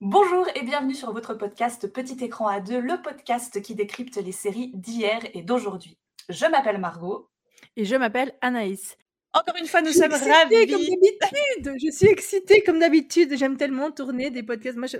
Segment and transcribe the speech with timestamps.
[0.00, 4.30] Bonjour et bienvenue sur votre podcast Petit écran à deux, le podcast qui décrypte les
[4.30, 5.98] séries d'hier et d'aujourd'hui.
[6.28, 7.28] Je m'appelle Margot.
[7.76, 8.96] Et je m'appelle Anaïs.
[9.32, 10.68] Encore une fois, nous sommes ravis.
[10.68, 13.36] Comme d'habitude, je suis excitée comme d'habitude.
[13.36, 14.78] J'aime tellement tourner des podcasts.
[14.78, 14.98] Moi, je...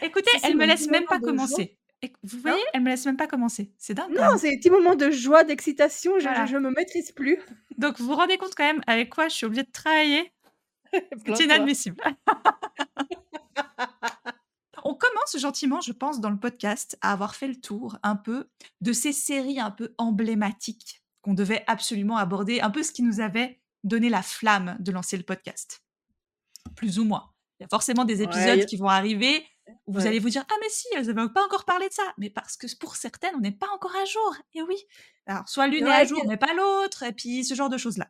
[0.00, 1.76] Écoutez, elle me laisse même pas commencer.
[2.22, 3.70] Vous voyez, elle me laisse même pas commencer.
[3.76, 4.14] C'est dingue.
[4.14, 6.18] Non, c'est des petits moments de joie, d'excitation.
[6.18, 7.38] Je, ne me maîtrise plus.
[7.76, 10.32] Donc, vous vous rendez compte quand même avec quoi je suis obligée de travailler
[11.36, 12.02] C'est inadmissible.
[14.84, 18.50] On commence gentiment, je pense, dans le podcast à avoir fait le tour un peu
[18.80, 23.20] de ces séries un peu emblématiques qu'on devait absolument aborder, un peu ce qui nous
[23.20, 25.82] avait donné la flamme de lancer le podcast.
[26.74, 27.30] Plus ou moins.
[27.58, 29.44] Il y a forcément des épisodes qui vont arriver
[29.86, 32.02] où vous allez vous dire Ah, mais si, elles n'avaient pas encore parlé de ça.
[32.18, 34.36] Mais parce que pour certaines, on n'est pas encore à jour.
[34.54, 34.76] Et oui.
[35.26, 37.04] Alors, soit l'une est à jour, mais pas l'autre.
[37.04, 38.08] Et puis, ce genre de choses-là.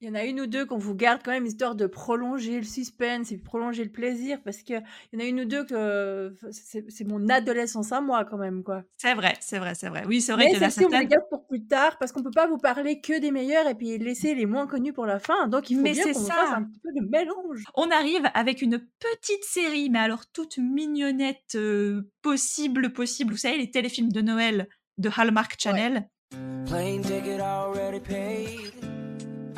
[0.00, 2.58] Il y en a une ou deux qu'on vous garde quand même, histoire de prolonger
[2.58, 4.80] le suspense et prolonger le plaisir, parce qu'il
[5.12, 8.84] y en a une ou deux que c'est mon adolescence à moi quand même, quoi.
[8.96, 10.04] C'est vrai, c'est vrai, c'est vrai.
[10.06, 10.96] Oui, c'est vrai qu'il y en a certaines...
[10.96, 13.66] on les garde pour plus tard, parce qu'on peut pas vous parler que des meilleurs
[13.66, 15.48] et puis laisser les moins connus pour la fin.
[15.48, 17.64] Donc il faut bien qu'on fasse un petit peu de mélange.
[17.74, 23.32] On arrive avec une petite série, mais alors toute mignonnette, euh, possible, possible.
[23.32, 26.08] Vous savez, les téléfilms de Noël de Hallmark Channel.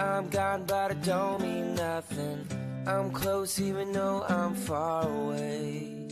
[0.01, 2.47] I'm gone, but I don't mean nothing.
[2.87, 6.09] I'm close even though I'm far away.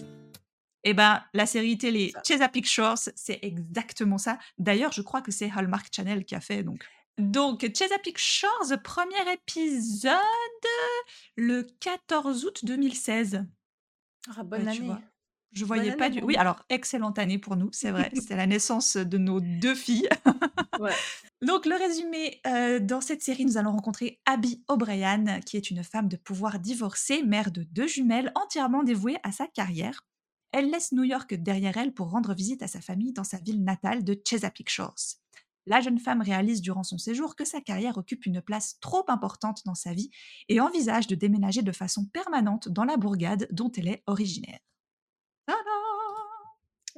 [0.84, 4.38] Eh ben, la série télé Chesapeake Shores, c'est exactement ça.
[4.58, 6.84] D'ailleurs, je crois que c'est Hallmark Channel qui a fait donc.
[7.16, 10.12] Donc, Chesapeake Shores, premier épisode
[11.36, 13.46] le 14 août 2016.
[14.36, 14.92] Ah, bonne année.
[15.52, 16.20] Je voyais pas du.
[16.20, 18.10] Oui, alors excellente année pour nous, c'est vrai.
[18.14, 20.10] C'était la naissance de nos deux filles.
[21.42, 25.84] Donc le résumé euh, dans cette série, nous allons rencontrer Abby O'Brien, qui est une
[25.84, 30.02] femme de pouvoir divorcée, mère de deux jumelles, entièrement dévouée à sa carrière.
[30.52, 33.62] Elle laisse New York derrière elle pour rendre visite à sa famille dans sa ville
[33.62, 35.18] natale de Chesapeake Shores.
[35.66, 39.60] La jeune femme réalise durant son séjour que sa carrière occupe une place trop importante
[39.66, 40.10] dans sa vie
[40.48, 44.60] et envisage de déménager de façon permanente dans la bourgade dont elle est originaire.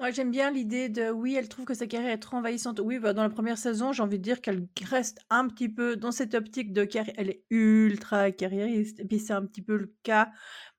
[0.01, 2.81] Ouais, j'aime bien l'idée de oui, elle trouve que sa carrière est trop envahissante.
[2.83, 5.95] Oui, bah, dans la première saison, j'ai envie de dire qu'elle reste un petit peu
[5.95, 7.15] dans cette optique de carrière.
[7.19, 9.01] Elle est ultra carriériste.
[9.01, 10.31] Et puis c'est un petit peu le cas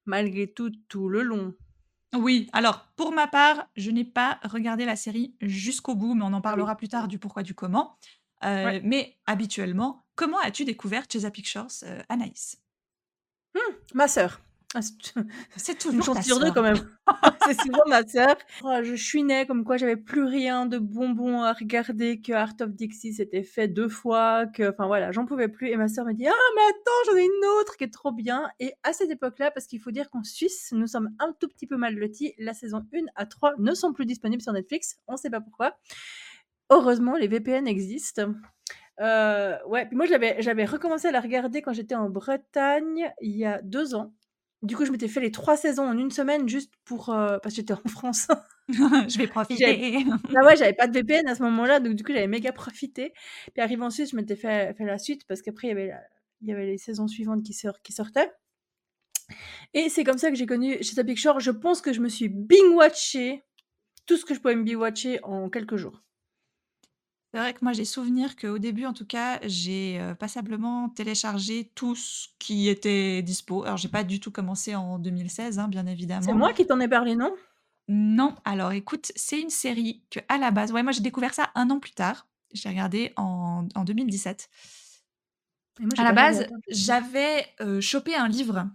[0.05, 1.53] malgré tout tout le long.
[2.15, 6.33] Oui, alors pour ma part, je n'ai pas regardé la série jusqu'au bout, mais on
[6.33, 7.97] en parlera plus tard du pourquoi du comment.
[8.43, 12.59] Euh, mais habituellement, comment as-tu découvert Chesapeake Shores, euh, Anaïs?
[13.53, 13.59] Mmh,
[13.93, 14.41] Ma sœur.
[14.73, 14.79] Ah,
[15.57, 16.77] c'est toujours une chance sur deux quand même.
[17.45, 18.37] c'est souvent ma sœur.
[18.63, 22.69] Oh, je chouinais comme quoi j'avais plus rien de bonbon à regarder que Art of
[22.69, 25.67] Dixie s'était fait deux fois, que enfin voilà, j'en pouvais plus.
[25.69, 28.13] Et ma sœur me dit ah mais attends j'en ai une autre qui est trop
[28.13, 28.49] bien.
[28.61, 31.67] Et à cette époque-là, parce qu'il faut dire qu'en Suisse nous sommes un tout petit
[31.67, 34.99] peu mal lotis, la saison 1 à 3 ne sont plus disponibles sur Netflix.
[35.07, 35.75] On ne sait pas pourquoi.
[36.69, 38.33] Heureusement les VPN existent.
[39.01, 43.45] Euh, ouais, puis moi j'avais recommencé à la regarder quand j'étais en Bretagne il y
[43.45, 44.13] a deux ans.
[44.61, 47.09] Du coup, je m'étais fait les trois saisons en une semaine juste pour.
[47.09, 48.27] Euh, parce que j'étais en France.
[48.69, 50.05] je vais profiter.
[50.35, 53.13] Ah ouais, j'avais pas de VPN à ce moment-là, donc du coup, j'avais méga profité.
[53.53, 55.93] Puis arrivé ensuite, je m'étais fait, fait la suite parce qu'après, il y avait
[56.41, 58.31] il y avait les saisons suivantes qui, sort, qui sortaient.
[59.73, 61.39] Et c'est comme ça que j'ai connu chez Big Shore.
[61.39, 63.43] Je pense que je me suis bing-watché
[64.05, 66.03] tout ce que je pouvais me bing-watcher en quelques jours.
[67.31, 71.95] C'est vrai que moi, j'ai souvenir qu'au début, en tout cas, j'ai passablement téléchargé tout
[71.95, 73.63] ce qui était dispo.
[73.63, 76.25] Alors, j'ai pas du tout commencé en 2016, hein, bien évidemment.
[76.25, 77.33] C'est moi qui t'en ai parlé, non?
[77.87, 81.51] Non, alors écoute, c'est une série que à la base, ouais, moi j'ai découvert ça
[81.55, 82.27] un an plus tard.
[82.53, 84.49] J'ai regardé en, en 2017.
[85.97, 87.45] à la base, j'avais
[87.81, 88.69] chopé un livre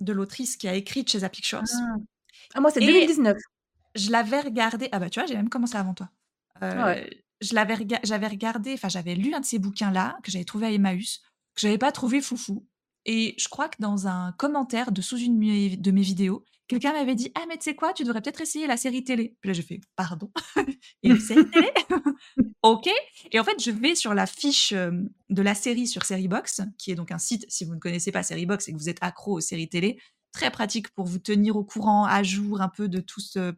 [0.00, 1.62] de l'autrice qui a écrit chez Shores.
[1.72, 1.94] Ah.
[2.54, 2.60] ah.
[2.60, 3.38] moi, c'est 2019.
[3.94, 4.88] Je l'avais regardé.
[4.92, 6.10] Ah bah tu vois, j'ai même commencé avant toi.
[6.60, 10.44] Ah ouais je l'avais j'avais regardé, enfin j'avais lu un de ces bouquins-là que j'avais
[10.44, 11.20] trouvé à Emmaüs,
[11.54, 12.66] que j'avais pas trouvé foufou.
[13.04, 15.38] Et je crois que dans un commentaire de sous une
[15.76, 18.66] de mes vidéos, quelqu'un m'avait dit Ah, mais tu sais quoi, tu devrais peut-être essayer
[18.66, 19.36] la série télé.
[19.40, 20.30] Puis là, je fais Pardon
[21.02, 21.70] Et une série télé?
[22.62, 22.88] Ok.
[23.32, 26.94] Et en fait, je vais sur la fiche de la série sur Seriebox, qui est
[26.94, 29.40] donc un site, si vous ne connaissez pas Seriebox et que vous êtes accro aux
[29.40, 29.98] séries télé,
[30.32, 33.52] très pratique pour vous tenir au courant, à jour un peu de tout ce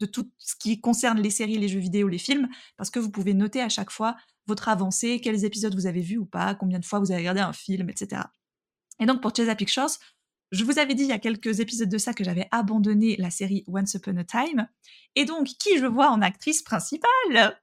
[0.00, 3.10] de tout ce qui concerne les séries, les jeux vidéo, les films, parce que vous
[3.10, 4.16] pouvez noter à chaque fois
[4.46, 7.40] votre avancée, quels épisodes vous avez vus ou pas, combien de fois vous avez regardé
[7.40, 8.22] un film, etc.
[8.98, 9.98] Et donc pour Chesapeake Shores,
[10.52, 13.30] je vous avais dit il y a quelques épisodes de ça que j'avais abandonné la
[13.30, 14.68] série Once Upon a Time.
[15.14, 17.56] Et donc, qui je vois en actrice principale?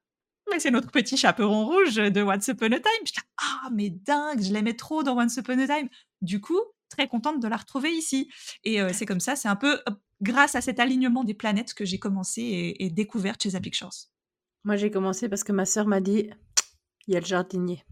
[0.49, 3.05] Mais c'est notre petit chaperon rouge de Once Upon a Time.
[3.05, 5.89] Je dis, ah, mais dingue, je l'aimais trop dans Once Upon a Time.
[6.21, 8.31] Du coup, très contente de la retrouver ici.
[8.63, 9.81] Et c'est comme ça, c'est un peu
[10.21, 13.89] grâce à cet alignement des planètes que j'ai commencé et, et découvert chez Pictures.
[14.63, 16.29] Moi, j'ai commencé parce que ma sœur m'a dit
[17.07, 17.83] il y a le jardinier.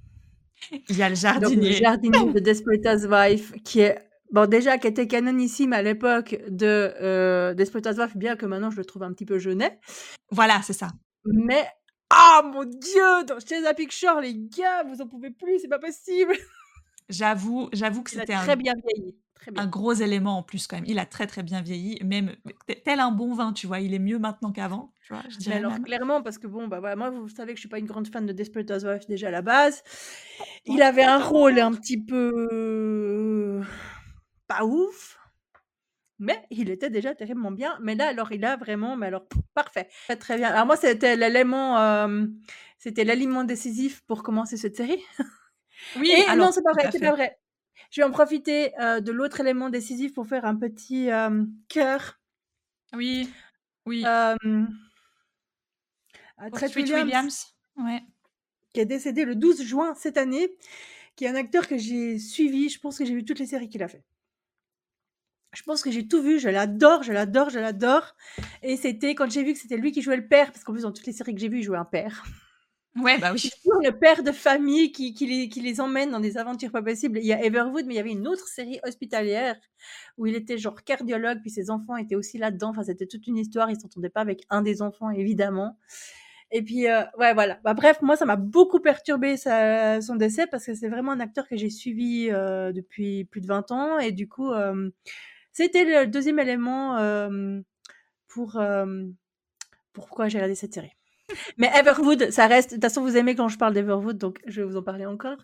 [0.89, 1.69] Il y a le jardinier.
[1.69, 4.01] le jardinier de Despera's Wife, qui est
[4.31, 8.86] Bon, déjà, qui était canonissime à l'époque de euh, Wife, bien que maintenant je le
[8.86, 9.80] trouve un petit peu jeunet.
[10.31, 10.89] Voilà, c'est ça.
[11.25, 11.66] Mais,
[12.10, 16.36] ah mon dieu, dans Chez Picture, les gars, vous en pouvez plus, c'est pas possible.
[17.09, 19.15] J'avoue, j'avoue que c'était très bien vieilli.
[19.57, 20.85] Un gros élément en plus quand même.
[20.87, 22.35] Il a très très bien vieilli, même
[22.83, 23.79] tel un bon vin, tu vois.
[23.79, 25.21] Il est mieux maintenant qu'avant, tu vois.
[25.29, 27.69] Je dirais alors clairement parce que bon bah voilà, moi vous savez que je suis
[27.69, 29.83] pas une grande fan de Desperate Housewives déjà à la base.
[30.65, 33.61] Il avait un rôle un petit peu
[34.47, 35.19] pas ouf,
[36.17, 37.77] mais il était déjà terriblement bien.
[37.81, 39.89] Mais là, alors, il a vraiment, mais alors, parfait.
[40.05, 40.49] Très, très bien.
[40.49, 42.07] Alors, moi, c'était l'élément,
[42.77, 45.03] c'était l'aliment décisif pour commencer cette série.
[45.98, 47.38] Oui, Et, alors, non, c'est pas vrai, c'est pas vrai.
[47.92, 51.10] Je vais en profiter de l'autre élément décisif pour faire un petit
[51.69, 52.19] cœur.
[52.94, 53.30] Oui,
[53.86, 54.04] oui.
[54.06, 54.36] à
[56.44, 58.01] Williams, Ouais.
[58.74, 60.50] qui est décédé le 12 juin cette année,
[61.16, 62.69] qui est un acteur que j'ai suivi.
[62.69, 64.04] Je pense que j'ai vu toutes les séries qu'il a fait.
[65.54, 68.16] Je pense que j'ai tout vu, je l'adore, je l'adore, je l'adore.
[68.62, 70.81] Et c'était quand j'ai vu que c'était lui qui jouait le père, parce qu'en plus
[70.81, 72.25] dans toutes les séries que j'ai vues, il jouait un père.
[72.95, 73.50] Ouais, bah oui.
[73.83, 77.19] Le père de famille qui, qui, les, qui les emmène dans des aventures pas possibles.
[77.19, 79.57] Il y a Everwood, mais il y avait une autre série hospitalière
[80.18, 82.69] où il était genre cardiologue, puis ses enfants étaient aussi là-dedans.
[82.69, 83.69] Enfin, c'était toute une histoire.
[83.69, 85.77] Il s'entendait pas avec un des enfants, évidemment.
[86.51, 87.59] Et puis, euh, ouais, voilà.
[87.63, 91.48] Bah, bref, moi, ça m'a beaucoup perturbé son décès parce que c'est vraiment un acteur
[91.50, 94.00] que j'ai suivi euh, depuis plus de 20 ans.
[94.00, 94.89] Et du coup, euh,
[95.51, 96.98] c'était le deuxième élément
[98.27, 98.62] pour
[99.94, 100.91] pourquoi j'ai regardé cette série.
[101.57, 102.72] Mais Everwood, ça reste.
[102.72, 105.06] De toute façon, vous aimez quand je parle d'Everwood, donc je vais vous en parler
[105.06, 105.38] encore.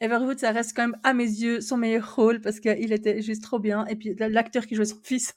[0.00, 3.42] Everwood, ça reste quand même à mes yeux son meilleur rôle parce qu'il était juste
[3.42, 3.86] trop bien.
[3.86, 5.36] Et puis l'acteur qui jouait son fils,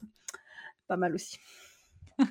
[0.87, 1.37] pas mal aussi.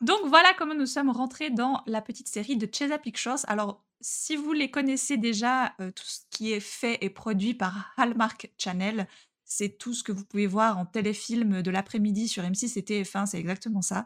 [0.00, 3.44] donc voilà comment nous sommes rentrés dans la petite série de Chesa Pictures.
[3.48, 8.50] Alors, si vous les connaissez déjà, tout ce qui est fait et produit par Hallmark
[8.58, 9.08] Channel,
[9.44, 13.26] c'est tout ce que vous pouvez voir en téléfilm de l'après-midi sur M6 et TF1,
[13.26, 14.04] c'est exactement ça.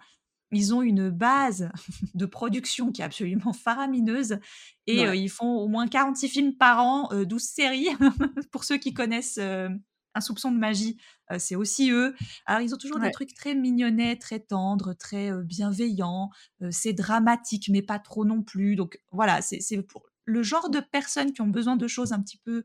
[0.51, 1.71] Ils ont une base
[2.15, 4.39] de production qui est absolument faramineuse
[4.87, 7.89] et ils font au moins 46 films par an, 12 séries.
[8.51, 10.97] Pour ceux qui connaissent Un soupçon de magie,
[11.37, 12.15] c'est aussi eux.
[12.47, 16.31] Alors ils ont toujours des trucs très mignonnets, très tendres, très bienveillants.
[16.71, 18.75] c'est dramatique, mais pas trop non plus.
[18.75, 22.39] Donc voilà, c'est pour le genre de personnes qui ont besoin de choses un petit
[22.39, 22.65] peu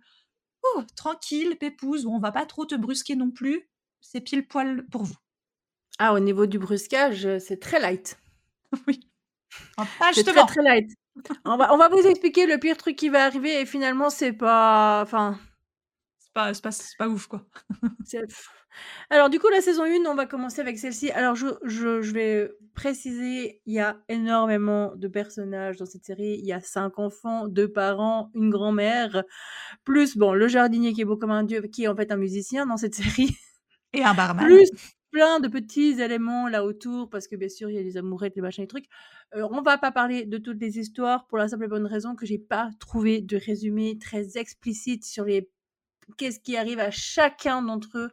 [0.64, 3.70] oh, tranquille, pépouse, où on va pas trop te brusquer non plus,
[4.02, 5.16] c'est pile poil pour vous.
[6.00, 8.18] Ah, au niveau du brusquage, c'est très light.
[8.88, 9.08] oui.
[10.14, 10.90] c'est très, très light.
[11.46, 14.34] on, va, on va vous expliquer le pire truc qui va arriver et finalement, c'est
[14.34, 15.02] pas.
[15.04, 15.38] Enfin.
[16.20, 17.46] C'est pas, pas, pas ouf, quoi.
[19.12, 21.12] Alors, du coup, la saison 1, on va commencer avec celle-ci.
[21.12, 26.40] Alors, je, je, je, vais préciser, il y a énormément de personnages dans cette série.
[26.40, 29.24] Il y a cinq enfants, deux parents, une grand-mère,
[29.84, 32.18] plus, bon, le jardinier qui est beau comme un dieu, qui est en fait un
[32.18, 33.38] musicien dans cette série.
[33.94, 34.44] Et un barman.
[34.44, 34.72] Plus
[35.14, 38.36] plein de petits éléments là autour, parce que bien sûr, il y a les amourettes,
[38.36, 38.88] les machins, les trucs.
[39.36, 42.16] Euh, on va pas parler de toutes les histoires pour la simple et bonne raison
[42.16, 45.50] que j'ai pas trouvé de résumé très explicite sur les
[46.18, 48.10] qu'est-ce qui arrive à chacun d'entre eux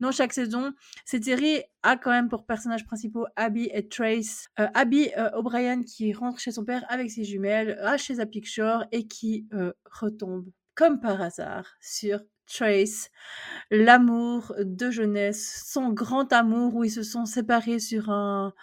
[0.00, 0.72] dans chaque saison.
[1.04, 4.48] Cette série a quand même pour personnages principaux Abby et Trace.
[4.58, 8.84] Euh, Abby euh, O'Brien qui rentre chez son père avec ses jumelles, à chez Shore
[8.90, 9.46] et qui
[10.00, 13.10] retombe comme par hasard sur Trace,
[13.70, 18.54] l'amour de jeunesse, son grand amour où ils se sont séparés sur un,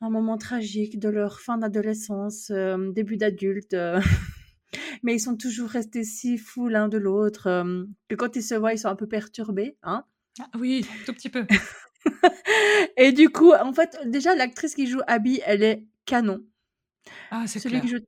[0.00, 2.50] un moment tragique de leur fin d'adolescence,
[2.92, 3.76] début d'adulte.
[5.02, 7.64] mais ils sont toujours restés si fous l'un de l'autre
[8.08, 9.76] que quand ils se voient, ils sont un peu perturbés.
[9.82, 10.04] Hein
[10.40, 11.46] ah oui, tout petit peu.
[12.96, 16.44] et du coup, en fait, déjà, l'actrice qui joue Abby, elle est canon.
[17.30, 17.82] Ah, c'est celui clair.
[17.82, 17.98] Qui joue,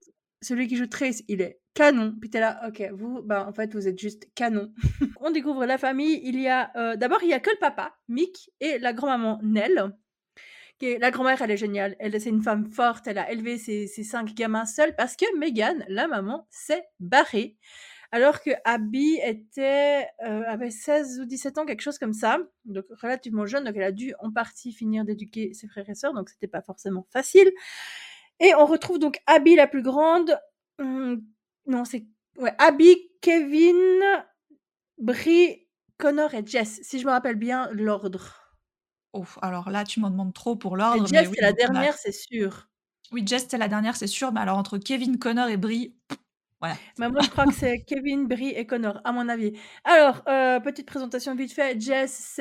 [0.43, 2.15] celui qui joue Trace, il est canon.
[2.21, 4.73] Puis t'es là, ok, vous, bah, en fait, vous êtes juste canon.
[5.21, 6.21] On découvre la famille.
[6.25, 9.93] Il y a, d'abord, il y a que le papa, Mick, et la grand-maman Nell
[10.81, 11.97] la grand-mère, elle est géniale.
[11.99, 13.07] Elle, c'est une femme forte.
[13.07, 17.57] Elle a élevé ses, cinq gamins seule parce que Megan, la maman, s'est barrée.
[18.11, 22.39] Alors que Abby était, euh, avait 16 ou 17 ans, quelque chose comme ça.
[22.65, 23.65] Donc relativement jeune.
[23.65, 26.15] Donc elle a dû en partie finir d'éduquer ses frères et sœurs.
[26.15, 27.51] Donc c'était pas forcément facile.
[28.41, 30.39] Et on retrouve donc Abby la plus grande.
[31.69, 32.07] Non, c'est
[32.39, 34.03] ouais, Abby, Kevin,
[34.99, 36.81] Brie, Connor et Jess.
[36.83, 38.49] Si je me rappelle bien l'ordre
[39.43, 41.07] alors là, tu m'en demandes trop pour l'ordre.
[41.07, 42.69] Jess, c'est la dernière, c'est sûr.
[43.11, 44.33] Oui, Jess, c'est la dernière, c'est sûr.
[44.33, 45.97] Mais alors, entre Kevin, Connor et Brie,
[46.61, 46.77] voilà.
[46.99, 49.53] Mais moi, je crois que c'est Kevin, Brie et Connor, à mon avis.
[49.85, 51.81] Alors, euh, petite présentation vite fait.
[51.81, 52.41] Jess,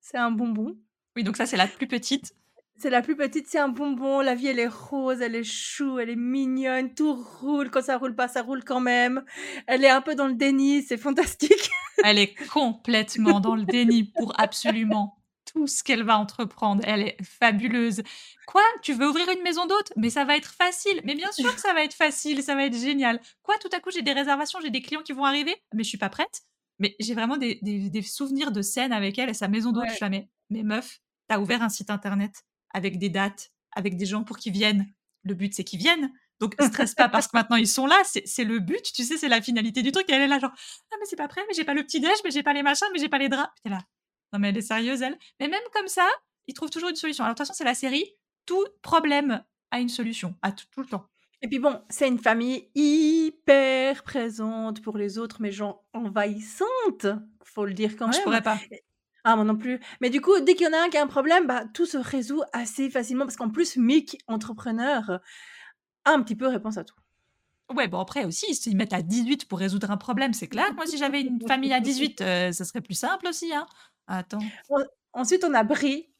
[0.00, 0.76] c'est un bonbon.
[1.16, 2.34] Oui, donc ça, c'est la plus petite.
[2.76, 4.20] C'est la plus petite, c'est un bonbon.
[4.20, 7.70] La vie, elle est rose, elle est chou, elle est mignonne, tout roule.
[7.70, 9.24] Quand ça roule pas, ça roule quand même.
[9.66, 11.70] Elle est un peu dans le déni, c'est fantastique.
[12.04, 16.82] Elle est complètement dans le déni pour absolument tout ce qu'elle va entreprendre.
[16.86, 18.02] Elle est fabuleuse.
[18.46, 18.62] Quoi?
[18.82, 19.92] Tu veux ouvrir une maison d'hôte?
[19.96, 21.00] Mais ça va être facile.
[21.04, 23.20] Mais bien sûr que ça va être facile, ça va être génial.
[23.42, 23.56] Quoi?
[23.58, 25.98] Tout à coup, j'ai des réservations, j'ai des clients qui vont arriver, mais je suis
[25.98, 26.42] pas prête.
[26.78, 27.60] Mais j'ai vraiment des,
[28.02, 29.90] souvenirs de scènes avec elle et sa maison d'hôte.
[30.00, 30.28] jamais.
[30.50, 34.52] Mais meuf, t'as ouvert un site internet avec des dates, avec des gens pour qu'ils
[34.52, 34.86] viennent.
[35.22, 36.12] Le but, c'est qu'ils viennent.
[36.40, 38.00] Donc, stresse pas parce que maintenant ils sont là.
[38.04, 40.06] C'est le but, tu sais, c'est la finalité du truc.
[40.08, 42.30] elle est là, genre, ah, mais c'est pas prêt, mais j'ai pas le petit-déj, mais
[42.30, 43.52] j'ai pas les machins, mais j'ai pas les draps.
[43.62, 43.78] T'es là.
[44.32, 45.18] Non, mais elle est sérieuse, elle.
[45.40, 46.08] Mais même comme ça,
[46.46, 47.24] ils trouvent toujours une solution.
[47.24, 48.04] Alors, de toute façon, c'est la série.
[48.46, 51.06] Tout problème a une solution, à tout, le temps.
[51.42, 57.06] Et puis bon, c'est une famille hyper présente pour les autres, mais genre envahissante,
[57.44, 58.14] faut le dire quand même.
[58.14, 58.58] Je pourrais pas.
[59.24, 59.80] Ah, moi non plus.
[60.00, 61.86] Mais du coup, dès qu'il y en a un qui a un problème, bah, tout
[61.86, 65.20] se résout assez facilement parce qu'en plus, Mick, entrepreneur,
[66.04, 66.96] a un petit peu réponse à tout.
[67.74, 70.72] Ouais, bon, après aussi, s'ils mettent à 18 pour résoudre un problème, c'est clair.
[70.74, 73.52] Moi, si j'avais une famille à 18, euh, ça serait plus simple aussi.
[73.52, 73.66] Hein.
[74.06, 74.40] Attends.
[75.12, 76.10] ensuite, on a Brie,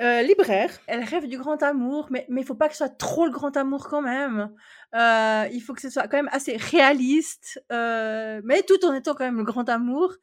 [0.00, 0.70] euh, libraire.
[0.86, 3.32] Elle rêve du grand amour, mais il ne faut pas que ce soit trop le
[3.32, 4.50] grand amour quand même.
[4.94, 9.24] Euh, il faut que ce soit quand même assez réaliste, mais tout en étant quand
[9.24, 10.14] même le grand amour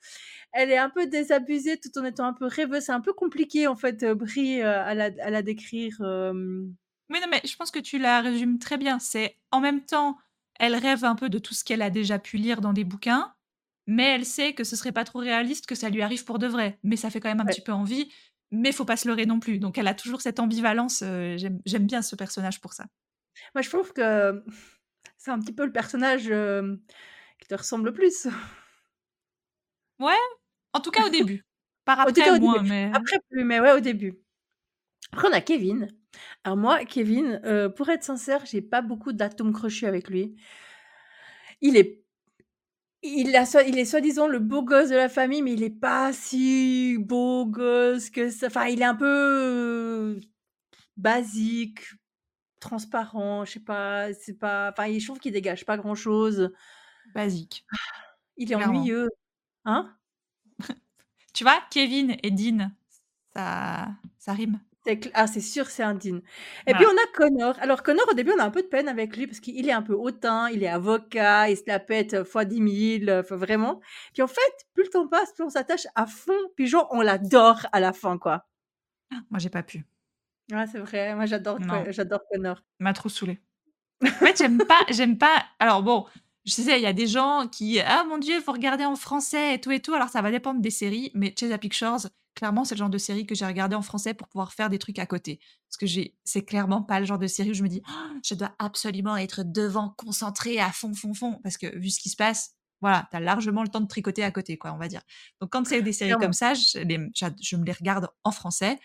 [0.53, 2.83] elle est un peu désabusée tout en étant un peu rêveuse.
[2.83, 5.97] C'est un peu compliqué, en fait, euh, Brie, euh, à, la, décrire.
[5.99, 8.99] Oui, non, mais je pense que tu la résumes très bien.
[8.99, 10.17] C'est en même temps,
[10.59, 13.33] elle rêve un peu de tout ce qu'elle a déjà pu lire dans des bouquins,
[13.87, 16.47] mais elle sait que ce serait pas trop réaliste que ça lui arrive pour de
[16.47, 16.79] vrai.
[16.83, 18.11] Mais ça fait quand même un petit peu envie,
[18.51, 19.59] mais faut pas se leurrer non plus.
[19.59, 21.01] Donc elle a toujours cette ambivalence.
[21.03, 22.85] Euh, j'aime bien ce personnage pour ça.
[23.55, 24.43] Moi, je trouve que
[25.17, 26.23] c'est un petit peu le personnage
[27.39, 28.27] qui te ressemble le plus.
[29.99, 30.17] Ouais,
[30.73, 31.45] en tout cas, au début.
[31.85, 32.91] Par après, moins, mais...
[32.93, 34.19] Après, plus, mais ouais, au début.
[35.11, 35.87] Après, on a Kevin.
[36.43, 40.35] Alors moi, Kevin, euh, pour être sincère, j'ai pas beaucoup d'atomes crochus avec lui.
[41.61, 42.01] Il est
[43.03, 46.13] il, a, il est soi-disant le beau gosse de la famille, mais il est pas
[46.13, 48.47] si beau gosse que ça.
[48.47, 50.19] Enfin, il est un peu euh,
[50.97, 51.81] basique,
[52.59, 54.71] transparent, je sais pas, c'est pas.
[54.71, 56.51] Enfin, je trouve qu'il dégage pas grand-chose.
[57.15, 57.65] Basique.
[58.37, 59.09] Il est ennuyeux.
[59.65, 59.93] Hein?
[61.33, 62.71] Tu vois, Kevin et Dean,
[63.33, 64.59] ça, ça rime.
[65.13, 66.21] Ah, c'est sûr, c'est un Dean.
[66.65, 67.55] Et puis on a Connor.
[67.59, 69.71] Alors Connor, au début, on a un peu de peine avec lui parce qu'il est
[69.71, 73.79] un peu hautain, il est avocat, il se la pète fois 10 000, vraiment.
[74.13, 74.41] Puis en fait,
[74.73, 77.93] plus le temps passe, plus on s'attache à fond, puis genre, on l'adore à la
[77.93, 78.47] fin, quoi.
[79.13, 79.85] Ah, moi, j'ai pas pu.
[80.51, 81.13] Ouais, c'est vrai.
[81.13, 81.59] Moi, j'adore,
[81.89, 82.63] j'adore Connor.
[82.79, 83.39] Il m'a trop saoulé.
[84.03, 85.45] En fait, j'aime pas, j'aime pas.
[85.59, 86.07] Alors bon,
[86.45, 88.95] je sais, il y a des gens qui, ah mon Dieu, il faut regarder en
[88.95, 89.93] français et tout et tout.
[89.93, 93.25] Alors ça va dépendre des séries, mais Chesa Pictures, clairement, c'est le genre de série
[93.25, 95.39] que j'ai regardé en français pour pouvoir faire des trucs à côté.
[95.69, 98.09] Parce que j'ai, c'est clairement pas le genre de série où je me dis, «Ah,
[98.23, 101.39] je dois absolument être devant, concentré à fond, fond, fond.
[101.43, 104.31] Parce que vu ce qui se passe, voilà, t'as largement le temps de tricoter à
[104.31, 105.01] côté, quoi, on va dire.
[105.39, 106.79] Donc quand c'est des séries comme ça, je,
[107.41, 108.79] je me les regarde en français.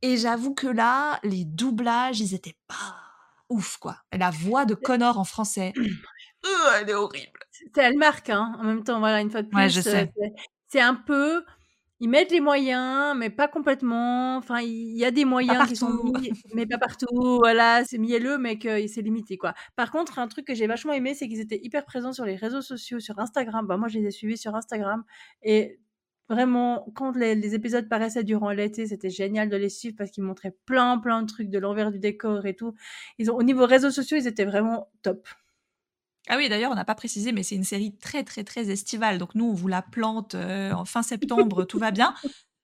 [0.00, 2.96] Et j'avoue que là, les doublages, ils étaient pas
[3.48, 3.98] ouf, quoi.
[4.12, 5.72] La voix de Connor en français,
[6.78, 7.40] elle est horrible.
[7.50, 9.56] C'est elle marque, hein, en même temps, voilà, une fois de plus.
[9.56, 10.12] Ouais, je sais.
[10.68, 11.42] C'est un peu.
[11.98, 14.36] Ils mettent les moyens, mais pas complètement.
[14.36, 17.38] Enfin, il y a des moyens qui sont mis, mais pas partout.
[17.38, 19.54] Voilà, c'est mielleux, mais que c'est limité, quoi.
[19.76, 22.36] Par contre, un truc que j'ai vachement aimé, c'est qu'ils étaient hyper présents sur les
[22.36, 23.66] réseaux sociaux, sur Instagram.
[23.66, 25.04] Bah, moi, je les ai suivis sur Instagram.
[25.42, 25.80] Et
[26.28, 30.54] vraiment, quand les, épisodes paraissaient durant l'été, c'était génial de les suivre parce qu'ils montraient
[30.66, 32.74] plein, plein de trucs de l'envers du décor et tout.
[33.18, 35.26] Ils ont, au niveau réseaux sociaux, ils étaient vraiment top.
[36.28, 39.18] Ah oui, d'ailleurs, on n'a pas précisé, mais c'est une série très, très, très estivale.
[39.18, 42.14] Donc, nous, on vous la plante euh, en fin septembre, tout va bien.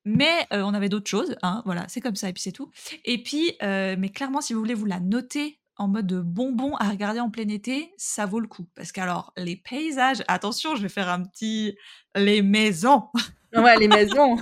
[0.05, 1.37] Mais euh, on avait d'autres choses.
[1.43, 2.71] Hein, voilà, c'est comme ça, et puis c'est tout.
[3.05, 6.89] Et puis, euh, mais clairement, si vous voulez vous la noter en mode bonbon à
[6.89, 8.67] regarder en plein été, ça vaut le coup.
[8.75, 11.77] Parce qu'alors, les paysages, attention, je vais faire un petit.
[12.15, 13.09] Les maisons.
[13.55, 14.39] Ouais, les maisons.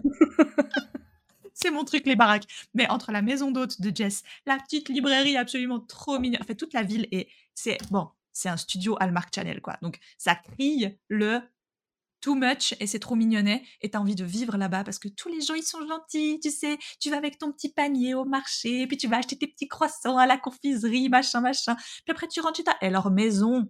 [1.53, 2.47] c'est mon truc, les baraques.
[2.75, 6.55] Mais entre la maison d'hôte de Jess, la petite librairie absolument trop mignonne, en fait,
[6.55, 7.79] toute la ville, et c'est.
[7.91, 9.77] Bon, c'est un studio Hallmark Channel, quoi.
[9.83, 11.41] Donc, ça crie le
[12.21, 15.29] too much et c'est trop mignonnet et t'as envie de vivre là-bas parce que tous
[15.29, 18.87] les gens ils sont gentils, tu sais, tu vas avec ton petit panier au marché,
[18.87, 21.77] puis tu vas acheter tes petits croissants à la confiserie, machin, machin.
[21.77, 22.77] Puis après tu rentres chez ta...
[22.83, 23.69] Et leur maison,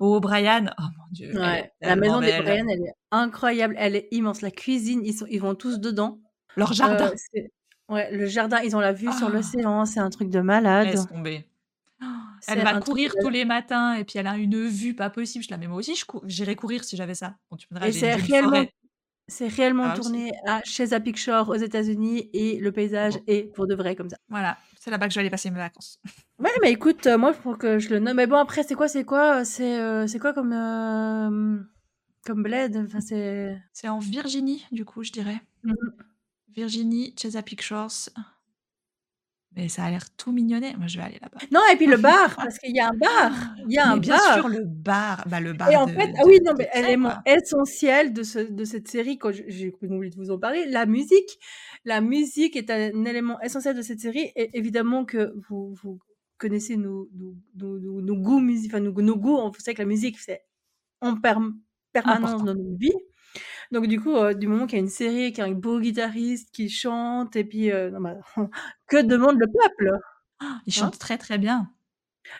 [0.00, 1.32] oh Brian, oh mon dieu.
[1.32, 4.42] la maison des Brian, elle est incroyable, elle est immense.
[4.42, 6.20] La cuisine, ils, sont, ils vont tous dedans.
[6.56, 7.12] Leur jardin.
[7.36, 7.42] Euh,
[7.88, 9.30] ouais, le jardin, ils ont la vue sur ah.
[9.30, 10.88] l'océan, c'est un truc de malade.
[10.88, 11.46] Laisse tomber.
[12.46, 15.44] Elle va courir tous les matins et puis elle a une vue pas possible.
[15.44, 17.36] Je la mais moi aussi, j'irais courir si j'avais ça.
[17.84, 18.64] et c'est réellement,
[19.30, 20.00] C'est réellement Ah, aussi.
[20.02, 24.16] tourné à Chesapeake Picture aux États-Unis et le paysage est pour de vrai comme ça.
[24.28, 26.00] Voilà, c'est là-bas que je vais aller passer mes vacances.
[26.38, 28.16] Ouais, mais écoute, euh, moi, faut que je le nomme.
[28.16, 31.58] Mais bon, après, c'est quoi, c'est quoi, euh, c'est, euh, c'est quoi comme, euh,
[32.24, 32.76] comme bled?
[32.86, 33.60] Enfin, c'est.
[33.86, 35.40] En Virginie, du coup, je dirais.
[35.62, 35.74] Mhm.
[36.48, 38.08] Virginie, Chesapeake Shores.
[39.56, 40.74] Mais ça a l'air tout mignonnet.
[40.76, 41.38] Moi, je vais aller là-bas.
[41.50, 43.54] Non, et puis le bar, parce qu'il y a un bar.
[43.66, 44.34] Il y a Mais un bien bar.
[44.34, 45.24] sûr, le bar.
[45.28, 48.38] Bah, le bar Et en de- fait, ah oui, non, mais élément essentiel de, ce,
[48.38, 51.38] de cette série, quand j'ai oublié de vous en parler, la musique.
[51.84, 54.30] La musique est un élément essentiel de cette série.
[54.36, 55.98] Et évidemment que vous, vous
[56.36, 59.88] connaissez nos, nos, nos, nos- nos goûts enfin nos, nos goûts, on sait que la
[59.88, 60.42] musique, c'est
[61.00, 61.54] en perm-
[61.92, 62.44] permanence Important.
[62.44, 62.92] dans notre vie.
[63.72, 65.52] Donc du coup, euh, du moment qu'il y a une série, qu'il y a un
[65.54, 68.16] beau guitariste qui chante, et puis, euh, non, bah,
[68.86, 69.98] que demande le peuple?
[70.40, 71.72] Ah, il chante très très bien.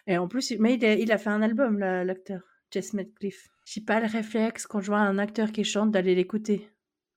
[0.08, 2.42] Et en plus, il- mais il a, il a fait un album, l'acteur,
[2.72, 3.48] Jess Metcalfe.
[3.64, 6.68] J'ai pas le réflexe, quand je vois un acteur qui chante, d'aller l'écouter.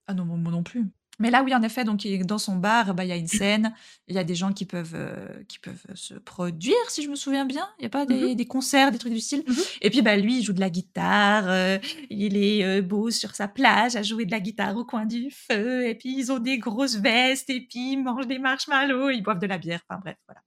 [0.07, 0.85] Ah non, moi non plus.
[1.21, 3.73] Mais là, oui, en effet, donc dans son bar, bah, il y a une scène,
[4.07, 7.15] il y a des gens qui peuvent, euh, qui peuvent se produire, si je me
[7.15, 7.69] souviens bien.
[7.77, 9.43] Il n'y a pas des, des concerts, des trucs du style.
[9.47, 9.55] Mhm.
[9.81, 11.77] Et puis, bah, lui, il joue de la guitare, euh,
[12.09, 15.29] il est euh, beau sur sa plage à jouer de la guitare au coin du
[15.29, 15.87] feu.
[15.87, 19.39] Et puis, ils ont des grosses vestes, et puis ils mangent des marshmallows, ils boivent
[19.39, 19.81] de la bière.
[19.87, 20.41] Enfin, bref, voilà.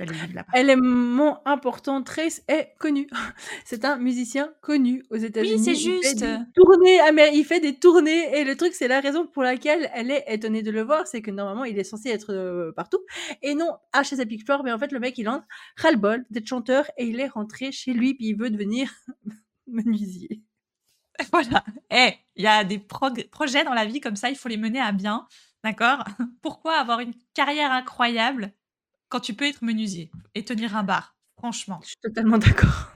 [0.00, 0.58] Aller vivre là-bas.
[0.58, 3.06] Élément important, Trace est connu.
[3.64, 5.62] C'est un musicien connu aux États-Unis.
[5.62, 6.18] c'est Il fait juste.
[6.20, 9.90] des tournées, amer- il fait des tournées et le truc, c'est la raison pour laquelle
[9.94, 13.00] elle est étonnée de le voir, c'est que normalement, il est censé être euh, partout.
[13.42, 16.46] Et non, à chez sa Picture, mais en fait, le mec, il entre ras-le-bol d'être
[16.46, 18.90] chanteur et il est rentré chez lui puis il veut devenir
[19.66, 20.42] menuisier.
[21.32, 21.64] Voilà.
[21.90, 24.80] Eh, il y a des projets dans la vie comme ça, il faut les mener
[24.80, 25.26] à bien.
[25.62, 26.04] D'accord?
[26.42, 28.52] Pourquoi avoir une carrière incroyable
[29.10, 31.80] quand tu peux être menuisier et tenir un bar Franchement.
[31.82, 32.88] Je suis totalement d'accord.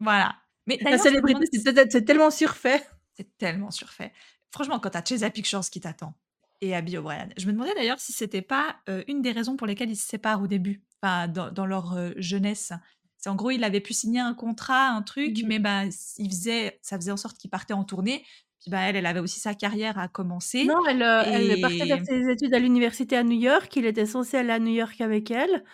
[0.00, 0.36] Voilà.
[0.66, 2.84] Mais La célébrité, demande- c'est tellement surfait.
[3.16, 4.12] c'est tellement surfait.
[4.50, 6.14] Franchement, quand t'as Chesapeake Shores qui t'attend
[6.60, 9.66] et Abby O'Brien, je me demandais d'ailleurs si c'était pas euh, une des raisons pour
[9.66, 12.72] lesquelles ils se séparent au début, enfin, dans, dans leur euh, jeunesse.
[13.18, 15.46] C'est en gros, il avait pu signer un contrat, un truc, Mhm.
[15.48, 15.84] mais bah,
[16.18, 18.24] il faisait, ça faisait en sorte qu'il partait en tournée.
[18.62, 20.64] Puis bah, elle, elle avait aussi sa carrière à commencer.
[20.64, 23.74] Non, elle, euh, elle partait Et- faire ses études à l'université à New York.
[23.76, 25.64] Il était censé aller à New York avec elle.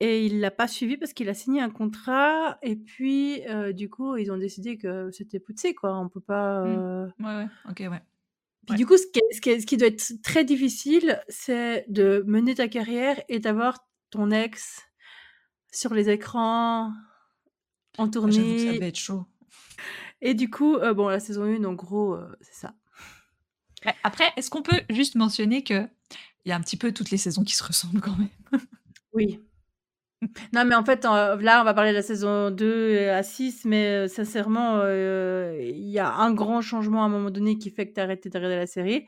[0.00, 2.58] Et il l'a pas suivi parce qu'il a signé un contrat.
[2.62, 5.96] Et puis, euh, du coup, ils ont décidé que c'était poussé, quoi.
[5.98, 6.64] On peut pas.
[6.64, 6.76] Mm.
[6.78, 8.02] euh, Ouais, ouais, ok, ouais.
[8.66, 8.76] Puis Ouais.
[8.76, 12.56] du coup, ce qui, ce, qui ce qui doit être très difficile, c'est de mener
[12.56, 13.78] ta carrière et d'avoir
[14.10, 14.82] ton ex
[15.72, 16.92] sur les écrans,
[17.98, 18.74] en Ah, J'avoue que ça tournée.
[18.74, 19.24] devait être chaud.
[20.22, 22.74] Et du coup, euh, bon, la saison 1, en gros, euh, c'est ça.
[24.02, 25.86] Après, est-ce qu'on peut juste mentionner que
[26.44, 28.28] il y a un petit peu toutes les saisons qui se ressemblent quand même?
[29.12, 29.40] Oui.
[30.52, 33.64] Non, mais en fait, euh, là, on va parler de la saison 2 à 6,
[33.64, 37.88] mais euh, sincèrement, il y a un grand changement à un moment donné qui fait
[37.88, 39.06] que tu as arrêté de regarder la série.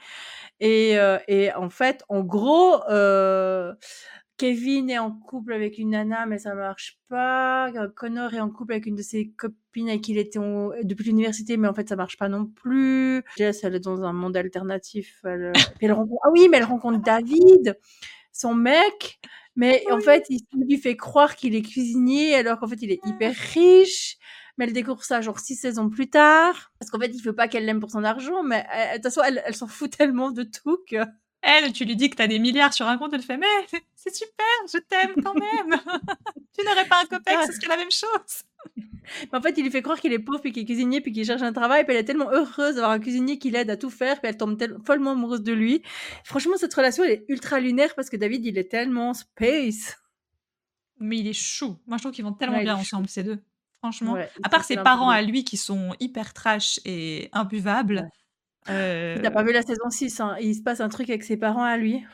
[0.61, 0.97] Et,
[1.29, 2.81] et en fait, en gros,
[4.39, 7.71] Kevin est en couple avec une nana, mais ça marche pas.
[7.97, 11.05] Connor est en couple avec une de ses copines avec qui il était en- depuis
[11.07, 13.23] l'université, mais en fait, ça marche pas non plus.
[13.37, 15.19] Jess, elle est dans un monde alternatif.
[15.25, 16.21] Elle, puis elle rencontre...
[16.25, 17.77] Ah oui, mais elle rencontre David,
[18.33, 19.19] son mec.
[19.57, 20.03] Mais en Oui.
[20.05, 23.35] fait, il il lui fait croire qu'il est cuisinier alors qu'en fait, il est hyper
[23.35, 24.17] riche.
[24.57, 26.73] Mais elle découvre ça genre six saisons plus tard.
[26.79, 29.03] Parce qu'en fait, il veut pas qu'elle l'aime pour son argent, mais elle- de toute
[29.13, 30.97] façon, elle, elle s'en fout tellement de tout que...
[31.41, 33.47] Elle, tu lui dis que t'as des milliards sur un compte, elle fait Mais
[33.95, 35.81] c'est super, je t'aime quand même.
[36.59, 38.43] tu n'aurais pas un copain, ce serait la même chose.
[39.33, 41.13] Mais en fait, il lui fait croire qu'il est pauvre, puis qu'il est cuisinier, puis
[41.13, 43.77] qu'il cherche un travail, puis elle est tellement heureuse d'avoir un cuisinier qui l'aide à
[43.77, 45.83] tout faire, puis elle tombe follement amoureuse de lui.
[46.25, 49.97] Franchement, cette relation, elle est ultra lunaire parce que David, il est tellement space.
[51.01, 51.79] Mais il est chou.
[51.87, 53.39] Moi, je trouve qu'ils vont tellement Ouais, bien ensemble, ces deux.
[53.79, 54.15] Franchement.
[54.15, 58.11] Ouais, à part c'est ses parents à lui qui sont hyper trash et imbuvables.
[58.71, 60.37] Euh, T'as pas vu la saison 6, hein.
[60.41, 62.05] Il se passe un truc avec ses parents à lui.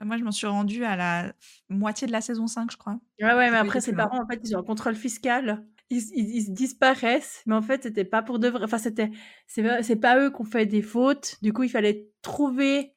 [0.00, 1.32] Moi, je m'en suis rendue à la
[1.68, 2.98] moitié de la saison 5, je crois.
[3.20, 5.64] Ouais, ouais, mais après, ses parents, en fait, ils ont un contrôle fiscal.
[5.90, 8.64] Ils, ils, ils se disparaissent, mais en fait, c'était pas pour de vrai.
[8.64, 9.10] Enfin, c'était,
[9.46, 11.36] c'est pas, eux qui ont fait des fautes.
[11.42, 12.92] Du coup, il fallait trouver,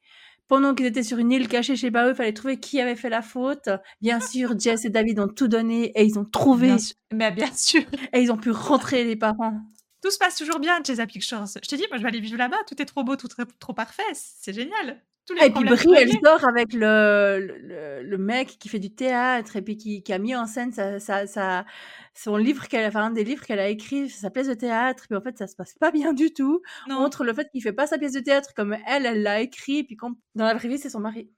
[0.48, 3.10] pendant qu'ils étaient sur une île cachée chez eux, il fallait trouver qui avait fait
[3.10, 3.68] la faute.
[4.00, 6.76] Bien sûr, Jess et David ont tout donné et ils ont trouvé Bien.
[7.12, 7.82] Mais bien sûr.
[8.12, 9.60] et ils ont pu rentrer les parents.
[10.02, 11.48] Tout se passe toujours bien chez Shores.
[11.62, 12.58] Je dis, moi, je vais aller vivre là-bas.
[12.66, 14.02] Tout est trop beau, tout est trop parfait.
[14.14, 15.02] C'est génial.
[15.26, 19.56] Tous les Et puis Brie, elle sort avec le, le, mec qui fait du théâtre
[19.56, 21.66] et puis qui, qui a mis en scène sa, sa, sa-
[22.14, 25.04] son livre qu'elle enfin un des livres qu'elle a écrit, sa pièce de théâtre.
[25.06, 26.62] Puis en fait, ça se passe pas bien du tout.
[26.88, 26.96] Non.
[26.96, 29.84] Entre le fait qu'il fait pas sa pièce de théâtre comme elle, elle l'a écrit,
[29.84, 31.30] puis quand dans la vraie vie, c'est son mari.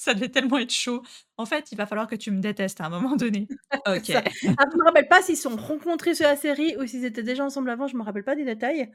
[0.00, 1.02] Ça devait tellement être chaud.
[1.36, 3.46] En fait, il va falloir que tu me détestes à un moment donné.
[3.86, 4.06] Ok.
[4.06, 4.22] Ça.
[4.24, 7.22] Ah, je me rappelle pas s'ils se sont rencontrés sur la série ou s'ils étaient
[7.22, 8.90] déjà ensemble avant, je me rappelle pas des détails.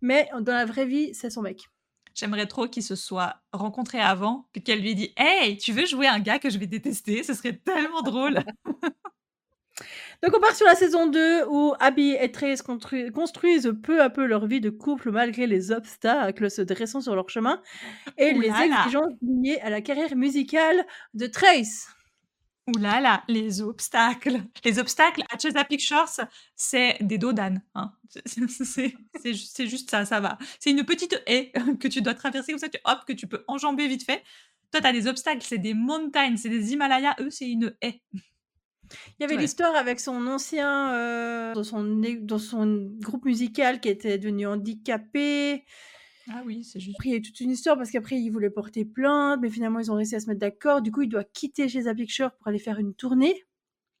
[0.00, 1.68] Mais dans la vraie vie, c'est son mec.
[2.12, 5.86] J'aimerais trop qu'ils se soient rencontrés avant, puis qu'elle lui ait dit Hey, tu veux
[5.86, 7.22] jouer un gars que je vais détester?
[7.22, 8.40] Ce serait tellement drôle.
[10.22, 14.26] Donc on part sur la saison 2 où Abby et Trace construisent peu à peu
[14.26, 17.62] leur vie de couple malgré les obstacles se dressant sur leur chemin
[18.16, 21.88] et les exigences liées à la carrière musicale de Trace.
[22.68, 24.42] Ouh là là, les obstacles.
[24.62, 26.20] Les obstacles à Chesapeake Shores,
[26.54, 27.62] c'est des dos d'âne.
[27.74, 27.92] Hein.
[28.26, 30.36] C'est juste ça, ça va.
[30.60, 33.42] C'est une petite haie que tu dois traverser comme ça, tu, hop, que tu peux
[33.48, 34.22] enjamber vite fait.
[34.70, 37.16] Toi, tu as des obstacles, c'est des montagnes, c'est des Himalayas.
[37.20, 38.02] Eux, c'est une haie.
[39.18, 41.84] Il y avait l'histoire avec son ancien, euh, dans, son,
[42.20, 45.64] dans son groupe musical qui était devenu handicapé.
[46.30, 46.96] Ah oui, c'est juste.
[46.96, 49.78] Après, il y a toute une histoire parce qu'après, il voulait porter plainte, mais finalement,
[49.78, 50.82] ils ont réussi à se mettre d'accord.
[50.82, 53.44] Du coup, il doit quitter chez Shore pour aller faire une tournée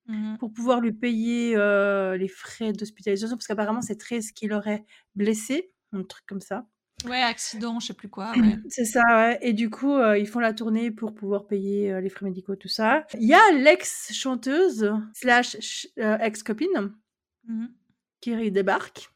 [0.06, 4.46] mmh pour pouvoir lui payer euh, les frais d'hospitalisation parce qu'apparemment, c'est très ce qui
[4.46, 6.66] l'aurait blessé, un truc comme ça.
[7.06, 8.32] Ouais, accident, je sais plus quoi.
[8.68, 9.38] C'est ça, ouais.
[9.40, 12.56] Et du coup, euh, ils font la tournée pour pouvoir payer euh, les frais médicaux,
[12.56, 13.06] tout ça.
[13.14, 16.94] Il y a l'ex-chanteuse slash ex-copine
[17.46, 17.66] mmh
[18.20, 19.10] qui débarque.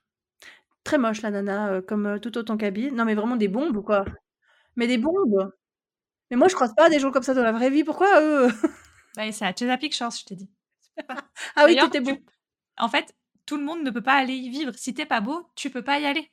[0.84, 2.92] Très moche la nana, comme, tout autant qu'Abby.
[2.92, 4.04] Non, mais vraiment des bombes, quoi.
[4.76, 5.52] Mais des bombes!
[6.30, 7.84] Mais moi, je croise pas des gens comme ça dans la vraie vie.
[7.84, 8.48] Pourquoi eux?
[9.16, 10.50] Bah, c'est à Chesapeake Shores, je t'ai dit.
[11.56, 12.12] Ah oui, tu beau.
[12.78, 13.14] en fait,
[13.44, 14.72] tout le monde ne peut pas aller y vivre.
[14.74, 16.32] Si t'es pas beau, tu peux pas y aller.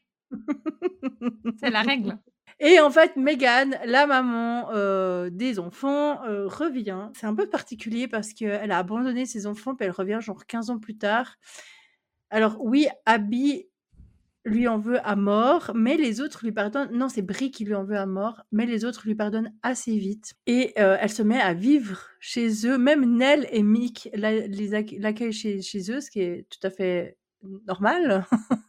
[1.60, 2.18] C'est la règle.
[2.62, 4.70] Et en fait, Megan, la maman,
[5.30, 7.08] des enfants, revient.
[7.14, 10.70] C'est un peu particulier parce qu'elle a abandonné ses enfants, puis elle revient genre 15
[10.70, 11.38] ans plus tard.
[12.30, 13.70] Alors oui, Abby
[14.46, 16.92] lui en veut à mort, mais les autres lui pardonnent.
[16.92, 19.98] Non, c'est Brie qui lui en veut à mort, mais les autres lui pardonnent assez
[19.98, 20.34] vite.
[20.48, 22.78] Et euh, elle se met à vivre chez eux.
[22.78, 27.18] Même Nell et Mick l'accueillent chez, chez eux, ce qui est tout à fait
[27.68, 28.26] normal.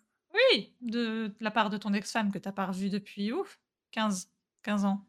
[0.52, 3.60] oui, de, la part de ton ex-femme que tu n'as pas revue depuis ouf,
[3.92, 4.30] 15,
[4.62, 5.04] 15 ans.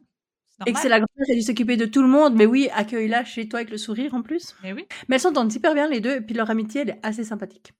[0.66, 2.34] Et que c'est la grand-mère qui a dû s'occuper de tout le monde.
[2.34, 4.54] Mais oui, accueille-la chez toi avec le sourire en plus.
[4.62, 4.86] Mais oui.
[5.08, 7.72] Mais elles s'entendent super bien les deux, et puis leur amitié, elle est assez sympathique.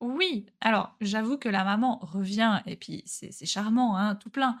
[0.00, 4.58] Oui, alors j'avoue que la maman revient et puis c'est charmant, hein, tout plein.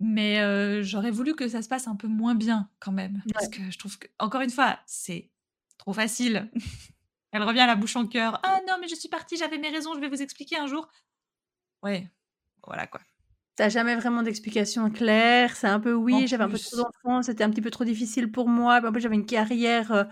[0.00, 3.22] Mais j'aurais voulu que ça se passe un peu moins bien quand même.
[3.32, 5.30] Parce que je trouve que, encore une fois, c'est
[5.78, 6.50] trop facile.
[7.32, 8.40] Elle revient à la bouche en cœur.
[8.42, 10.88] Ah non, mais je suis partie, j'avais mes raisons, je vais vous expliquer un jour.
[11.82, 12.08] Ouais,
[12.66, 13.00] voilà quoi.
[13.54, 15.54] T'as jamais vraiment d'explication claire.
[15.56, 18.32] C'est un peu oui, j'avais un peu trop d'enfants, c'était un petit peu trop difficile
[18.32, 18.80] pour moi.
[18.82, 20.04] En plus, j'avais une carrière euh,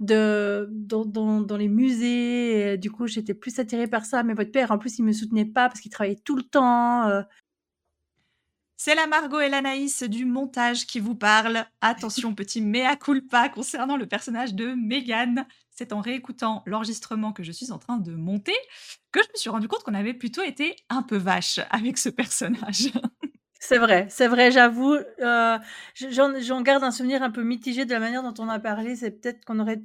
[0.00, 2.78] de, dans, dans, dans les musées.
[2.78, 4.22] du coup, j'étais plus attirée par ça.
[4.22, 7.06] Mais votre père, en plus, il me soutenait pas parce qu'il travaillait tout le temps.
[7.08, 7.22] Euh.
[8.78, 11.66] C'est la Margot et l'Anaïs du montage qui vous parle.
[11.82, 15.46] Attention, petit mea culpa concernant le personnage de Megan
[15.78, 18.56] c'est en réécoutant l'enregistrement que je suis en train de monter
[19.12, 22.08] que je me suis rendu compte qu'on avait plutôt été un peu vache avec ce
[22.08, 22.90] personnage.
[23.60, 24.96] C'est vrai, c'est vrai, j'avoue.
[25.20, 25.58] Euh,
[25.94, 28.96] j'en garde un souvenir un peu mitigé de la manière dont on a parlé.
[28.96, 29.80] C'est peut-être qu'on aurait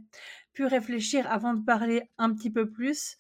[0.54, 3.16] pu réfléchir avant de parler un petit peu plus.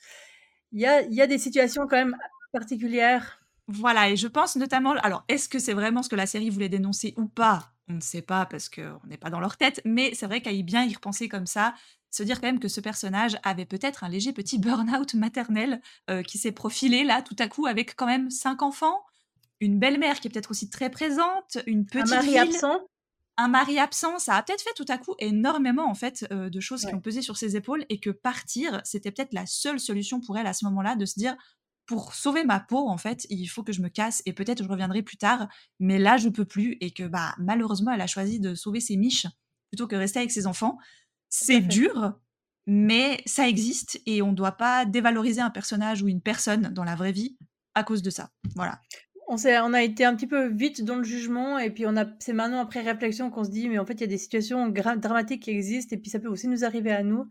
[0.71, 2.17] Il y a, il y a des situations quand même
[2.51, 3.39] particulières.
[3.67, 4.93] Voilà, et je pense notamment.
[5.03, 7.71] Alors, est-ce que c'est vraiment ce que la série voulait dénoncer ou pas?
[7.87, 10.51] On ne sait pas parce qu'on n'est pas dans leur tête, mais c'est vrai qu'à
[10.51, 11.73] y bien y repenser comme ça,
[12.13, 16.21] se dire quand même que ce personnage avait peut-être un léger petit burn-out maternel euh,
[16.21, 19.01] qui s'est profilé là tout à coup avec quand même cinq enfants,
[19.59, 22.79] une belle-mère qui est peut-être aussi très présente, une petite un mari absent.
[23.37, 26.59] Un mari absent, ça a peut-être fait tout à coup énormément en fait euh, de
[26.59, 30.21] choses qui ont pesé sur ses épaules et que partir, c'était peut-être la seule solution
[30.21, 31.35] pour elle à ce moment-là de se dire
[31.87, 34.69] pour sauver ma peau en fait, il faut que je me casse et peut-être je
[34.69, 35.47] reviendrai plus tard,
[35.79, 38.97] mais là je peux plus et que bah malheureusement elle a choisi de sauver ses
[38.97, 39.25] miches
[39.71, 40.77] plutôt que rester avec ses enfants.
[41.35, 42.13] C'est dur,
[42.67, 46.83] mais ça existe et on ne doit pas dévaloriser un personnage ou une personne dans
[46.83, 47.37] la vraie vie
[47.73, 48.29] à cause de ça.
[48.55, 48.79] Voilà.
[49.27, 52.05] On, on a été un petit peu vite dans le jugement et puis on a
[52.19, 54.69] c'est maintenant après réflexion qu'on se dit mais en fait il y a des situations
[54.69, 57.27] dramatiques qui existent et puis ça peut aussi nous arriver à nous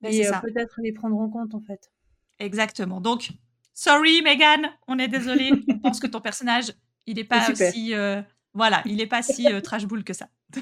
[0.00, 1.90] ben, et euh, peut-être les prendre en compte en fait.
[2.38, 3.00] Exactement.
[3.00, 3.30] Donc
[3.74, 5.50] sorry Megan, on est désolé.
[5.68, 6.72] on pense que ton personnage
[7.06, 8.22] il n'est pas aussi euh,
[8.54, 10.28] voilà, il est pas si euh, trash bull que ça.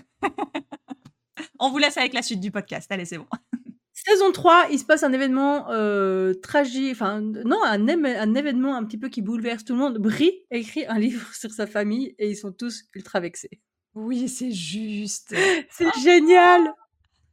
[1.59, 2.90] On vous laisse avec la suite du podcast.
[2.90, 3.27] Allez, c'est bon.
[3.92, 8.85] Saison 3, il se passe un événement euh, tragique, enfin non, un, un, événement un
[8.85, 9.98] petit peu qui bouleverse tout le monde.
[9.98, 13.61] Brie écrit un livre sur sa famille et ils sont tous ultra vexés.
[13.94, 15.35] Oui, c'est juste.
[15.70, 16.72] c'est génial.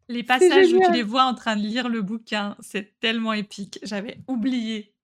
[0.08, 3.80] Les passages où tu les vois en train de lire le bouquin, c'est tellement épique.
[3.84, 4.96] J'avais oublié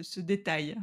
[0.00, 0.76] ce détail.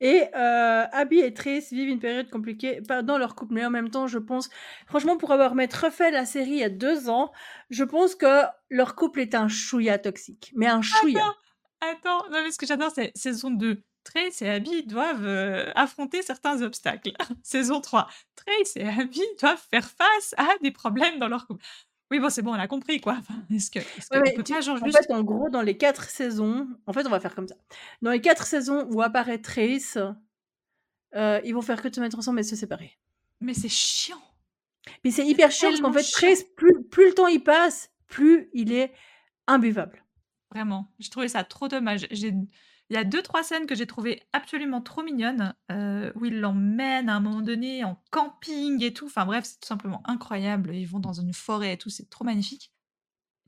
[0.00, 3.54] Et euh, Abby et Trace vivent une période compliquée dans leur couple.
[3.54, 4.48] Mais en même temps, je pense,
[4.86, 7.32] franchement, pour avoir refait la série il y a deux ans,
[7.70, 10.52] je pense que leur couple est un chouïa toxique.
[10.54, 11.34] Mais un chouïa.
[11.80, 12.30] Attends, attends.
[12.30, 13.82] Non, mais ce que j'adore, c'est saison 2.
[14.04, 17.12] Trace et Abby doivent euh, affronter certains obstacles.
[17.42, 21.62] Saison 3, Trace et Abby doivent faire face à des problèmes dans leur couple.
[22.10, 23.18] Oui, bon, c'est bon, on a compris, quoi.
[23.54, 24.98] est-ce que, est-ce que peut pas, en juste...
[25.06, 27.56] fait, en gros, dans les quatre saisons, en fait, on va faire comme ça.
[28.00, 29.98] Dans les quatre saisons où apparaît Trace,
[31.14, 32.98] euh, ils vont faire que de se mettre ensemble et se séparer.
[33.40, 34.22] Mais c'est chiant.
[35.04, 38.48] Mais c'est hyper chiant parce qu'en fait, Trace, plus, plus le temps il passe, plus
[38.54, 38.92] il est
[39.46, 40.02] imbuvable.
[40.50, 42.06] Vraiment, j'ai trouvé ça trop dommage.
[42.10, 42.32] J'ai
[42.90, 47.08] il y a 2-3 scènes que j'ai trouvées absolument trop mignonnes, heu, où ils l'emmènent
[47.08, 49.06] à un moment donné en camping et tout.
[49.06, 50.74] Enfin bref, c'est tout simplement incroyable.
[50.74, 52.72] Ils vont dans une forêt et tout, c'est trop magnifique.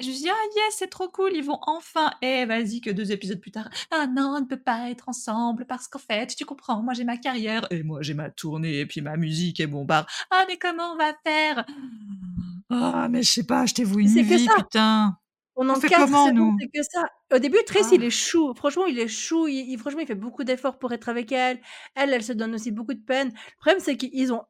[0.01, 2.81] Et je me suis dit: «Ah yes, c'est trop cool, ils vont enfin» eh vas-y
[2.83, 6.01] que 2 épisodes plus tard: «Ah non, on ne peut pas être ensemble parce qu'en
[6.01, 9.17] fait, tu comprends, moi j'ai ma carrière et moi j'ai ma tournée et puis ma
[9.19, 10.07] musique et mon bar.
[10.33, 11.65] Ah mais comment on va faire?»
[12.71, 15.20] «Ah mais je sais pas, achetez-vous une vie, putain!»
[15.69, 17.05] On fait comment, saisons, nous c'est que ça.
[17.35, 17.95] Au début, Trace, Ah.
[17.95, 18.55] il est chou.
[18.55, 19.47] Franchement, il est chou.
[19.49, 21.61] Il, il- franchement, il fait beaucoup d'efforts pour être avec elle.
[21.95, 23.29] Elle, elle se donne aussi beaucoup de peine.
[23.29, 24.43] Le problème, c'est qu'ils ont.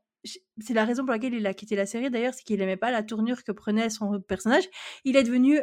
[0.59, 2.91] C'est la raison pour laquelle il a quitté la série, d'ailleurs, c'est qu'il aimait pas
[2.91, 4.65] la tournure que prenait son personnage.
[5.05, 5.61] Il est devenu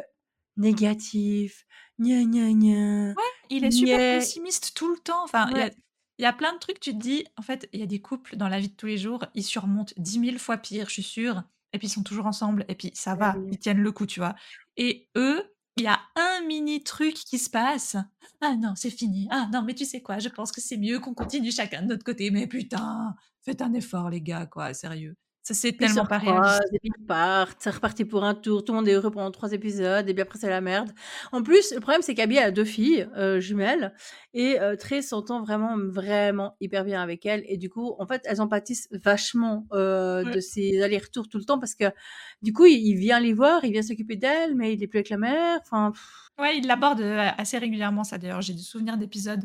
[0.56, 1.64] négatif.
[2.00, 3.14] Gna gna gna.
[3.50, 5.24] Il est super pessimiste tout le temps.
[5.24, 5.74] Enfin, il y a- Ouais.
[6.18, 8.00] il y, a plein de trucs, tu te dis, en fait, il y a des
[8.00, 10.94] couples dans la vie de tous les jours, ils surmontent dix mille fois pire, je
[10.94, 13.50] suis sûre, et puis ils sont toujours ensemble, et puis ça va, oui.
[13.52, 14.34] ils tiennent le coup, tu vois.
[14.78, 15.42] Et eux,
[15.76, 17.96] il y a un mini truc qui se passe.
[18.40, 19.28] Ah non, c'est fini.
[19.30, 21.88] Ah non, mais tu sais quoi, je pense que c'est mieux qu'on continue chacun de
[21.88, 22.30] notre côté.
[22.30, 25.16] Mais putain, faites un effort, les gars, quoi, sérieux.
[25.48, 26.60] Ça, c'est tellement pas réaliste.
[26.74, 29.30] et puis ils partent, c'est reparti pour un tour, tout le monde est heureux pendant
[29.30, 30.90] trois épisodes, et puis après c'est la merde.
[31.32, 33.94] En plus, le problème c'est qu'Abby a deux filles euh, jumelles,
[34.34, 38.20] et euh, Trace s'entend vraiment, vraiment hyper bien avec elle, et du coup, en fait,
[38.26, 40.32] elles en pâtissent vachement euh, Ouais.
[40.34, 41.84] de ces allers-retours tout le temps, parce que
[42.42, 44.98] du coup, il, il vient les voir, il vient s'occuper d'elles, mais il est plus
[44.98, 45.92] avec la mère, enfin...
[46.38, 48.42] Ouais, il l'aborde euh, assez régulièrement, ça d'ailleurs.
[48.42, 49.42] J'ai des souvenirs d'épisodes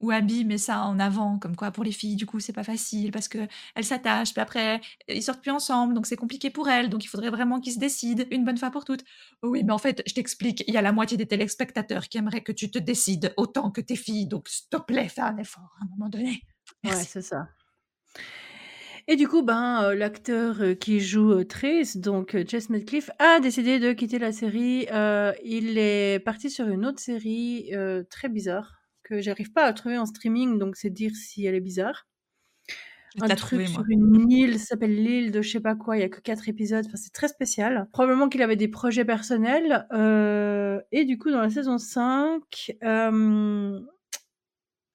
[0.00, 2.64] où Abby met ça en avant, comme quoi pour les filles, du coup, c'est pas
[2.64, 3.38] facile parce que
[3.74, 7.08] elles s'attachent, puis après, ils sortent plus ensemble, donc c'est compliqué pour elles, donc il
[7.08, 9.04] faudrait vraiment qu'ils se décident une bonne fois pour toutes.
[9.42, 12.42] Oui, mais en fait, je t'explique, il y a la moitié des téléspectateurs qui aimeraient
[12.42, 15.76] que tu te décides autant que tes filles, donc s'il te plaît, fais un effort
[15.80, 16.42] à un moment donné.
[16.84, 17.06] Ouais, Merci.
[17.06, 17.48] c'est ça.
[19.08, 23.08] Et du coup, ben, euh, l'acteur euh, qui joue euh, Trace, donc euh, Jess Medcliffe,
[23.20, 24.88] a décidé de quitter la série.
[24.90, 28.75] Euh, il est parti sur une autre série euh, très bizarre
[29.06, 32.06] que j'arrive pas à trouver en streaming, donc c'est dire si elle est bizarre.
[33.16, 36.00] Je Un truc sur une île, ça s'appelle l'île de je sais pas quoi, il
[36.00, 37.88] y a que quatre épisodes, enfin c'est très spécial.
[37.92, 39.86] Probablement qu'il avait des projets personnels.
[39.92, 43.80] euh, et du coup, dans la saison 5, euh,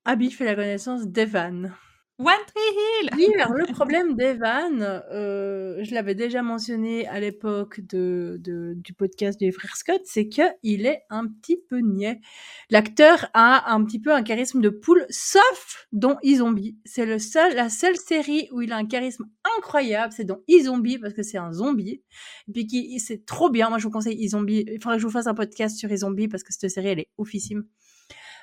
[0.06, 1.74] Abby fait la connaissance d'Evan.
[2.22, 4.80] One Tree Hill Oui, alors le problème d'Evan,
[5.12, 8.38] euh, je l'avais déjà mentionné à l'époque de,
[8.76, 12.22] du podcast des frères Scott, c'est qu'il est un petit peu niais.
[12.70, 16.78] L'acteur a un petit peu un charisme de poule, sauf dans E-Zombie.
[16.86, 19.26] C'est la seule série où il a un charisme
[19.58, 22.04] incroyable, c'est dans E-Zombie parce que c'est un zombie.
[22.48, 23.70] Et puis c'est trop bien.
[23.70, 24.64] Moi, je vous conseille E-Zombie.
[24.68, 27.00] Il faudrait que je vous fasse un podcast sur E-Zombie parce que cette série, elle
[27.00, 27.64] est oufissime.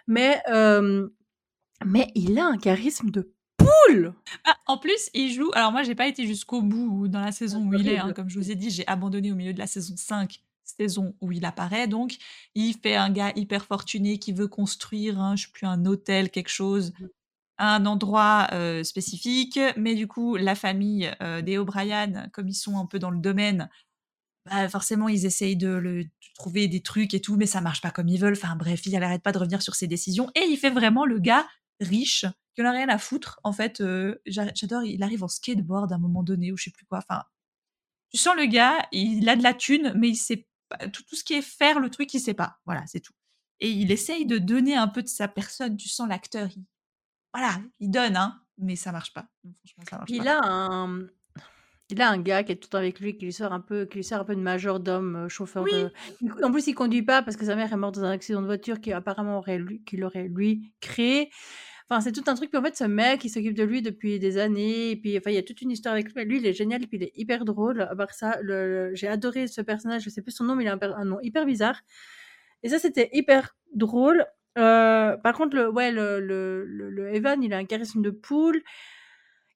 [0.09, 1.09] Mais, euh,
[1.87, 3.33] mais il a un charisme de
[4.45, 5.51] Ah, en plus, il joue.
[5.55, 7.99] Alors, moi, j'ai pas été jusqu'au bout dans la saison où il est.
[7.99, 8.13] hein.
[8.15, 11.33] Comme je vous ai dit, j'ai abandonné au milieu de la saison 5, saison où
[11.33, 11.89] il apparaît.
[11.89, 12.17] Donc,
[12.55, 16.31] il fait un gars hyper fortuné qui veut construire, un, je sais plus, un hôtel,
[16.31, 16.93] quelque chose,
[17.57, 19.59] à un endroit euh, spécifique.
[19.77, 23.19] Mais du coup, la famille euh, des O'Brien, comme ils sont un peu dans le
[23.21, 23.69] domaine,
[24.47, 27.81] bah, forcément, ils essayent de, le, de trouver des trucs et tout, mais ça marche
[27.81, 28.33] pas comme ils veulent.
[28.37, 30.31] Enfin, bref, il n'arrête pas de revenir sur ses décisions.
[30.35, 31.47] Et il fait vraiment le gars
[31.81, 33.41] riche qui en a rien à foutre.
[33.45, 36.64] En fait, euh, j'a- j'adore, il arrive en skateboard à un moment donné ou je
[36.64, 36.99] sais plus quoi.
[36.99, 37.23] Enfin,
[38.11, 41.17] tu sens le gars, il a de la thune, mais il sait pas, tout, tout
[41.17, 42.59] ce qui est faire le truc, il sait pas.
[42.67, 43.12] Voilà, c'est tout.
[43.61, 45.77] Et il essaye de donner un peu de sa personne.
[45.77, 46.64] Tu sens l'acteur, il,
[47.35, 49.29] voilà, il donne, hein, mais ça marche pas.
[49.45, 50.25] Non, Franchement, ça marche Puis pas.
[50.25, 51.07] il a un,
[51.90, 53.61] il a un gars qui est tout le temps avec lui, qui lui sort un
[53.61, 55.72] peu, qui lui sert un peu de majordome, euh, chauffeur Oui.
[55.72, 55.90] de.
[56.20, 58.40] Il- En plus, il conduit pas parce que sa mère est morte dans un accident
[58.42, 61.31] de voiture qui apparemment aurait lui, qu'il aurait lui créé.
[61.90, 62.51] Enfin, c'est tout un truc.
[62.51, 64.90] Puis en fait, ce mec, il s'occupe de lui depuis des années.
[64.90, 66.24] Et puis, enfin, il y a toute une histoire avec lui.
[66.27, 66.83] Lui, il est génial.
[66.83, 67.81] Et puis, il est hyper drôle.
[67.81, 70.03] À part ça, le- le- j'ai adoré ce personnage.
[70.03, 71.81] Je sais plus son nom, mais il a un, per- un nom hyper bizarre.
[72.62, 74.27] Et ça, c'était hyper drôle.
[74.59, 78.11] Euh, par contre, le, ouais, le, le, le, le Evan, il a un charisme de
[78.11, 78.61] poule.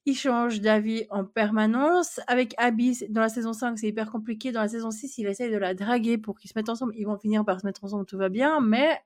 [0.05, 2.21] Il change d'avis en permanence.
[2.27, 4.51] Avec Abby, dans la saison 5, c'est hyper compliqué.
[4.53, 6.93] Dans la saison 6, il essaye de la draguer pour qu'ils se mettent ensemble.
[6.97, 8.61] Ils vont finir par se mettre ensemble, tout va bien.
[8.61, 8.99] Mais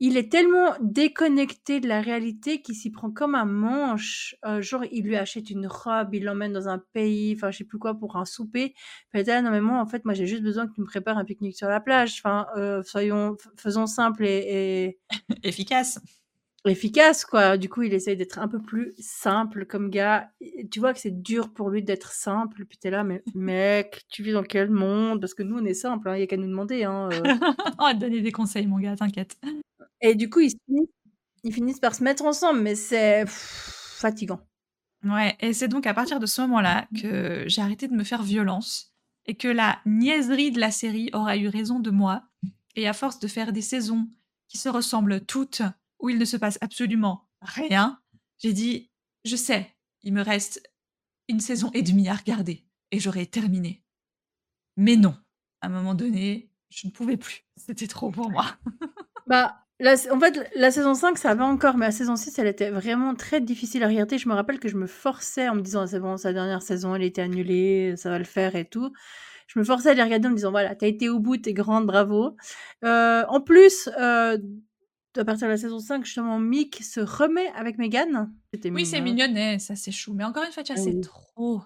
[0.00, 4.34] il est tellement déconnecté de la réalité qu'il s'y prend comme un manche.
[4.44, 7.64] Euh, genre, il lui achète une robe, il l'emmène dans un pays, enfin, je sais
[7.64, 8.74] plus quoi, pour un souper.
[9.12, 11.18] Puis là, non, mais moi, en fait, moi, j'ai juste besoin que tu me prépares
[11.18, 12.16] un pique-nique sur la plage.
[12.18, 14.98] Enfin, euh, soyons, faisons simple et-
[15.44, 16.00] Efficace.
[16.70, 17.56] Efficace, quoi.
[17.56, 20.30] Du coup, il essaye d'être un peu plus simple comme gars.
[20.70, 22.64] tu vois que c'est dur pour lui d'être simple.
[22.66, 25.20] Puis t'es là, mais mec, tu vis dans quel monde?
[25.20, 26.84] Parce que nous, on est simple, hein, il n'y a qu'à nous demander.
[26.84, 27.22] Hein, euh.
[27.78, 29.36] on va te donner des conseils, mon gars, t'inquiète.
[30.00, 30.54] Et du coup, ils,
[31.44, 34.40] ils finissent par se mettre ensemble, mais c'est fatigant.
[35.04, 38.22] Ouais, et c'est donc à partir de ce moment-là que j'ai arrêté de me faire
[38.22, 38.94] violence
[39.26, 42.22] et que la niaiserie de la série aura eu raison de moi.
[42.76, 44.08] Et à force de faire des saisons
[44.48, 45.62] qui se ressemblent toutes,
[46.02, 48.00] où il ne se passe absolument rien,
[48.38, 48.90] j'ai dit,
[49.24, 50.62] je sais, il me reste
[51.28, 53.82] une saison et demie à regarder et j'aurai terminé.
[54.76, 55.14] Mais non,
[55.60, 57.44] à un moment donné, je ne pouvais plus.
[57.56, 58.46] C'était trop pour moi.
[59.26, 62.70] bah, en fait, la saison 5, ça va encore, mais la saison 6, elle était
[62.70, 64.18] vraiment très difficile à regarder.
[64.18, 66.94] Je me rappelle que je me forçais en me disant, c'est bon, sa dernière saison,
[66.94, 68.92] elle était annulée, ça va le faire et tout.
[69.48, 71.52] Je me forçais à les regarder en me disant, voilà, t'as été au bout, t'es
[71.52, 72.36] grande, bravo.
[72.84, 74.38] Euh, en plus, euh,
[75.16, 78.32] à partir de la saison 5, justement, Mick se remet avec Megan.
[78.64, 80.14] Oui, c'est mignonnet, ça c'est chou.
[80.14, 81.62] Mais encore une fois, tu vois, c'est trop.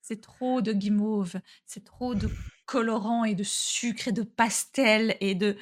[0.00, 1.34] C'est trop de guimauve,
[1.66, 2.30] c'est trop de
[2.64, 5.56] colorant et de sucre et de pastel et de.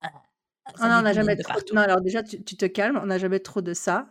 [0.00, 1.58] Ah, non, on n'a jamais trop.
[1.72, 4.08] Non, alors déjà, tu, te calmes, on n'a jamais trop de ça.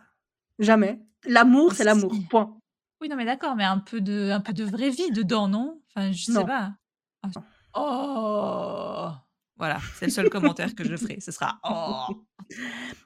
[0.58, 1.00] Jamais.
[1.24, 2.12] L'amour, c'est l'amour.
[2.28, 2.58] Point.
[3.00, 5.80] Oui, non, mais d'accord, mais un peu de, un peu de vraie vie dedans, non?
[5.88, 6.74] Enfin, je sais pas.
[7.74, 9.08] Oh
[9.56, 11.20] Voilà, c'est le seul commentaire que je ferai.
[11.20, 12.24] Ce sera oh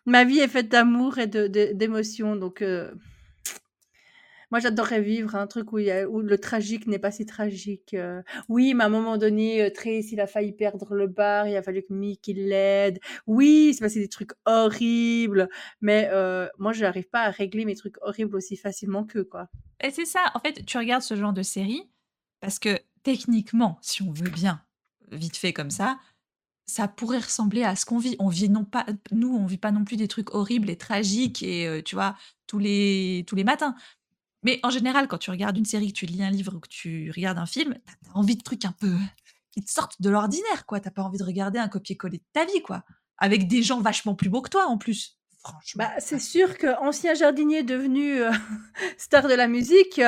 [0.07, 2.93] Ma vie est faite d'amour et d'émotions, de, donc euh,
[4.51, 7.95] moi j'adorerais vivre un truc où, où le tragique n'est pas si tragique.
[7.95, 8.23] Euh.
[8.49, 11.57] Oui, mais à un moment donné, euh, Trace, il a failli perdre le bar, il
[11.57, 13.01] a fallu que Mick l'aide.
[13.27, 15.49] Oui, c'est passé des trucs horribles,
[15.81, 16.09] mais
[16.59, 19.49] moi je n'arrive pas à régler mes trucs horribles aussi facilement qu'eux, quoi.
[19.83, 21.83] Et c'est ça, en fait, tu regardes ce genre de série
[22.41, 24.63] parce que techniquement, si on veut bien,
[25.11, 25.99] vite fait comme ça,
[26.67, 28.17] ça pourrait ressembler à ce qu'on vit.
[28.19, 31.43] On vit non pas, nous, on vit pas non plus des trucs horribles et tragiques
[31.43, 33.75] et tu vois tous les tous les matins.
[34.47, 36.69] Mais en général, quand tu regardes une série, que tu lis un livre ou que
[36.69, 38.95] tu regardes un film, tu as envie de trucs un peu
[39.51, 40.79] qui te sortent de l'ordinaire, quoi.
[40.79, 42.85] T'as pas envie de regarder un copier-coller de ta vie, quoi.
[43.19, 45.19] Avec des gens vachement plus beaux que toi, en plus.
[45.41, 45.85] Franchement.
[45.85, 48.21] Bah, c'est sûr que ancien jardinier devenu
[48.99, 50.01] star de la musique,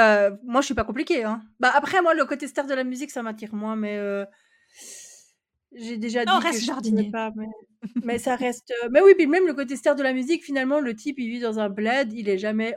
[0.44, 1.24] moi je suis pas compliqué.
[1.24, 1.40] Hein.
[1.58, 4.00] Bah après moi le côté star de la musique ça m'attire moins, mais
[5.72, 7.10] j'ai déjà dit reste que jardinier.
[7.10, 7.32] Pas,
[8.04, 8.72] mais, ça reste.
[8.90, 11.40] Mais oui, puis même le côté star de la musique, finalement le type il vit
[11.40, 12.74] dans un bled, il est jamais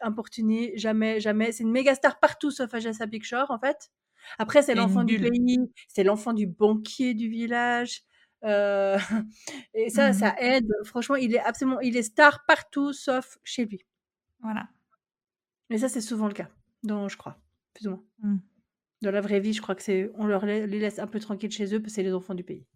[0.00, 1.52] importuné, jamais, jamais.
[1.52, 3.90] C'est une méga star partout sauf à Jessa Picture en fait.
[4.38, 8.02] Après c'est l'enfant du pays, c'est l'enfant du banquier du village.
[8.44, 8.98] Euh,
[9.74, 10.70] et ça, mmh ça aide.
[10.84, 13.80] Franchement, il est absolument, il est star partout sauf chez lui.
[14.40, 14.68] Voilà.
[15.70, 16.48] Et ça, c'est souvent le cas,
[16.82, 17.38] donc je crois,
[17.72, 18.04] plus ou moins.
[18.18, 18.38] Mmh.
[19.04, 21.50] Dans la vraie vie, je crois que c'est, on leur les laisse un peu tranquilles
[21.50, 22.66] chez eux parce que c'est les enfants du pays.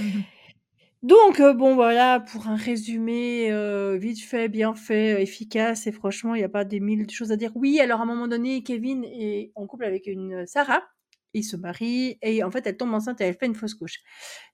[0.00, 0.20] Mmh
[1.02, 6.34] donc, euh, bon, voilà, pour un résumé euh, vite fait, bien fait, efficace, et franchement,
[6.34, 7.52] il n'y a pas des mille choses à dire.
[7.54, 10.82] Oui, alors à un moment donné, Kevin est en couple avec une Sarah,
[11.36, 14.00] il se marie et en fait elle tombe enceinte et elle fait une fausse couche.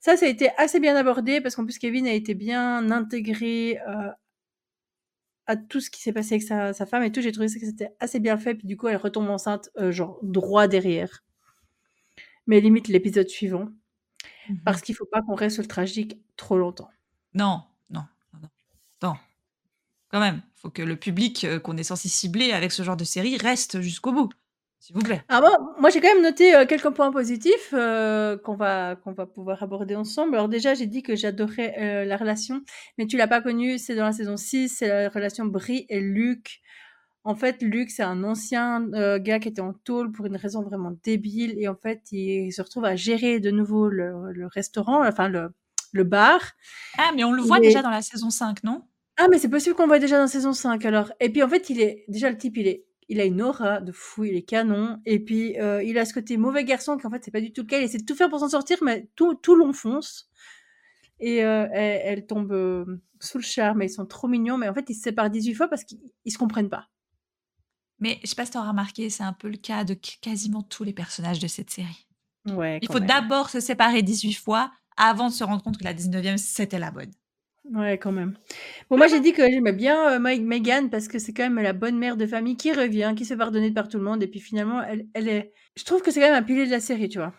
[0.00, 3.78] Ça, ça a été assez bien abordé parce qu'en plus Kevin a été bien intégré
[3.88, 4.10] euh,
[5.52, 7.20] à tout ce qui s'est passé avec sa, femme et tout.
[7.20, 8.54] J'ai trouvé que c'était assez bien fait.
[8.54, 11.22] Puis du coup, elle retombe enceinte, euh, genre droit derrière.
[12.46, 13.68] Mais limite l'épisode suivant.
[14.48, 16.90] Mmh parce qu'il faut pas qu'on reste sur le tragique trop longtemps.
[17.34, 18.48] Non, non, non,
[19.02, 19.14] non.
[20.08, 22.96] Quand même, il faut que le public euh, qu'on est censé cibler avec ce genre
[22.96, 24.30] de série reste jusqu'au bout
[24.82, 25.22] s'il vous plaît.
[25.28, 25.40] Ah
[25.78, 29.62] moi, j'ai quand même noté euh, quelques points positifs euh, qu'on va, qu'on va pouvoir
[29.62, 30.34] aborder ensemble.
[30.34, 32.62] Alors déjà, j'ai dit que j'adorais euh, la relation,
[32.98, 36.00] mais tu l'as pas connue, c'est dans la saison 6, c'est la relation Brie et
[36.00, 36.62] Luc.
[37.22, 40.92] En fait, Luc, c'est un ancien gars qui était en tôle pour une raison vraiment
[41.04, 45.50] débile, et en fait, il se retrouve à gérer de nouveau le, restaurant, enfin le,
[45.92, 46.40] le bar.
[46.98, 48.82] Ah, mais on le voit déjà dans la saison 5, non?
[49.16, 51.12] Ah, mais c'est possible qu'on le voit déjà dans la saison 5, alors.
[51.20, 53.80] Et puis en fait, il est déjà le type, il est il a une aura
[53.80, 55.00] de fou, il est canon.
[55.04, 57.62] Et puis, euh, il a ce côté mauvais garçon qu'en fait, c'est pas du tout
[57.62, 57.78] le cas.
[57.78, 60.30] Il essaie de tout faire pour s'en sortir, mais tout, tout l'enfonce.
[61.20, 64.58] Et euh, elle, tombe euh, sous le charme, et ils sont trop mignons.
[64.58, 66.88] Mais en fait, ils se séparent 18 fois parce qu'ils se comprennent pas.
[67.98, 70.62] Mais je sais pas si tu as remarqué, c'est un peu le cas de quasiment
[70.62, 72.08] tous les personnages de cette série.
[72.50, 75.94] Ouais, il faut d'abord se séparer 18 fois avant de se rendre compte que la
[75.94, 77.12] 19e, c'était la bonne.
[77.64, 78.36] Ouais, quand même.
[78.90, 81.72] Bon, moi, j'ai dit que j'aimais bien, euh, Megan parce que c'est quand même la
[81.72, 84.26] bonne mère de famille qui revient, qui se fait pardonner par tout le monde et
[84.28, 86.80] puis finalement, elle elle est je trouve que c'est quand même un pilier de la
[86.80, 87.32] série, tu vois?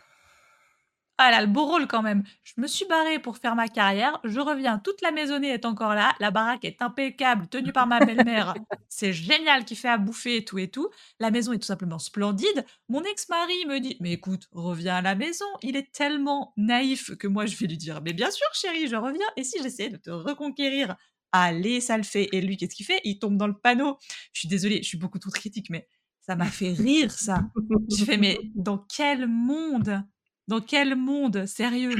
[1.20, 2.24] Ah, a le beau rôle quand même.
[2.44, 4.20] Je me suis barrée pour faire ma carrière.
[4.24, 6.16] Je reviens, toute la maisonnée est encore là.
[6.20, 8.56] La baraque est impeccable, tenue par ma belle-mère.
[8.90, 10.90] C'est génial, qui fait à bouffer et tout et tout.
[11.20, 12.66] La maison est tout simplement splendide.
[12.90, 15.46] Mon ex-mari me dit Mais écoute, reviens à la maison.
[15.62, 18.96] Il est tellement naïf que moi, je vais lui dire Mais bien sûr, chérie, je
[18.96, 19.28] reviens.
[19.38, 20.96] Et si j'essaie de te reconquérir?
[21.32, 22.30] Allez, ça le fait.
[22.32, 23.02] Et lui, qu'est-ce qu'il fait?
[23.04, 23.98] Il tombe dans le panneau.
[24.34, 25.88] Je suis désolée, je suis beaucoup trop critique, mais
[26.22, 27.44] ça m'a fait rire, ça.
[27.90, 30.04] J'ai fait, mais dans quel monde?
[30.48, 31.96] Dans quel monde Sérieux?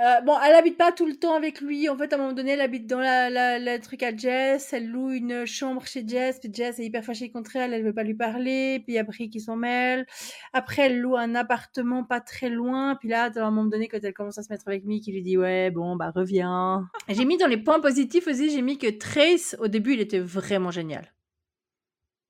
[0.00, 1.88] Euh, bon, elle habite pas tout le temps avec lui.
[1.88, 3.28] En fait, à un moment donné, elle habite dans la,
[3.58, 4.72] la, truc à Jess.
[4.72, 6.40] Elle loue une chambre chez Jess.
[6.40, 7.74] Puis Jess est hyper fâchée contre elle.
[7.74, 8.82] Elle veut pas lui parler.
[8.86, 10.06] Puis après, qui s'en mêle.
[10.54, 12.96] Après, elle loue un appartement pas très loin.
[12.96, 15.12] Puis là, à un moment donné, quand elle commence à se mettre avec Mick, il
[15.12, 16.88] lui dit Ouais, bon, bah, reviens.
[17.08, 20.20] j'ai mis dans les points positifs aussi, j'ai mis que Trace, au début, il était
[20.20, 21.12] vraiment génial.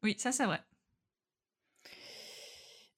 [0.02, 0.60] Oui, ça, c'est vrai.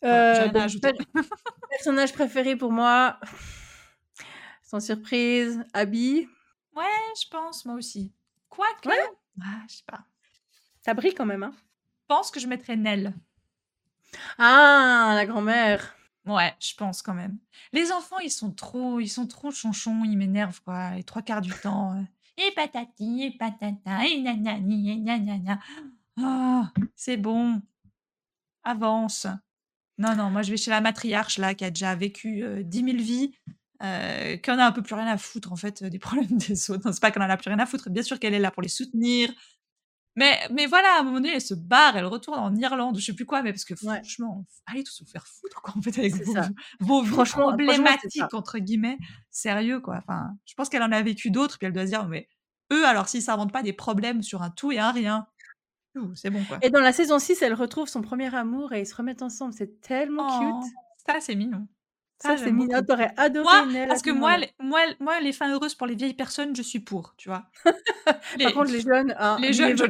[0.05, 0.49] Euh,
[1.71, 3.19] personnage préféré pour moi,
[4.63, 6.29] sans surprise, Abby.
[6.77, 6.85] Ouais,
[7.21, 8.13] je pense, moi aussi.
[8.49, 8.95] Quoique, ouais.
[9.43, 10.05] ah, je sais pas.
[10.83, 11.55] Ça brille quand même, hein.
[12.01, 13.15] Je pense que je mettrais Nell.
[14.39, 15.97] Ah, la grand-mère.
[16.27, 17.39] Ouais, je pense quand même.
[17.73, 20.93] Les enfants, ils sont trop, ils sont trop chonchons, ils m'énervent quoi.
[20.93, 21.95] Les trois quarts du temps.
[21.95, 22.03] Euh,
[22.37, 25.61] et patati, et patata, et nanani, et nanana.
[26.21, 27.61] Ah, c'est bon.
[28.63, 29.27] Avance.
[29.99, 32.93] Non, non, moi je vais chez la matriarche là, qui a déjà vécu dix 10
[32.93, 33.33] 000 vies,
[33.83, 36.71] euh, qui en a un peu plus rien à foutre en fait des problèmes des
[36.71, 36.87] autres.
[36.87, 38.51] Non, c'est pas qu'elle en a plus rien à foutre, bien sûr qu'elle est là
[38.51, 39.31] pour les soutenir.
[40.17, 43.05] Mais, mais voilà, à un moment donné, elle se barre, elle retourne en Irlande, je
[43.05, 45.99] sais plus quoi, mais parce que franchement, allez tous vous faire foutre quoi, en fait,
[45.99, 46.35] avec vos,
[46.81, 48.97] vos franchement, problématiques, entre guillemets,
[49.31, 49.97] sérieux quoi.
[49.97, 52.29] Enfin, je pense qu'elle en a vécu d'autres, puis elle doit se dire, mais
[52.73, 55.27] eux, alors s'ils s'inventent pas des problèmes sur un tout et un rien,
[56.15, 56.59] c'est bon quoi.
[56.63, 59.53] Et dans la saison 6, elle retrouve son premier amour et ils se remettent ensemble.
[59.53, 60.73] C'est tellement oh, cute.
[61.07, 61.67] Ça, c'est mignon.
[62.19, 62.83] Ça, c'est mignon.
[62.83, 66.15] T'aurais adoré moi, Parce que moi les, moi, moi, les fins heureuses pour les vieilles
[66.15, 67.45] personnes, je suis pour, tu vois.
[68.43, 69.85] Par contre, les jeunes, hein, les jeunes, je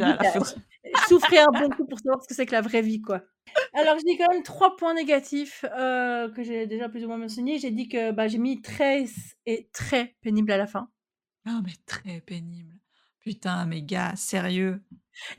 [1.08, 3.22] souffrir un bon coup pour savoir ce que c'est que la vraie vie, quoi.
[3.72, 7.58] Alors, j'ai quand même trois points négatifs euh, que j'ai déjà plus ou moins mentionné.
[7.58, 9.06] J'ai dit que bah, j'ai mis très
[9.46, 10.88] et très pénible à la fin.
[11.46, 12.74] Ah, mais très pénible.
[13.24, 14.82] Putain, mes gars, sérieux.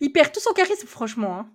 [0.02, 1.40] Il perd tout son charisme, franchement.
[1.40, 1.52] Hein.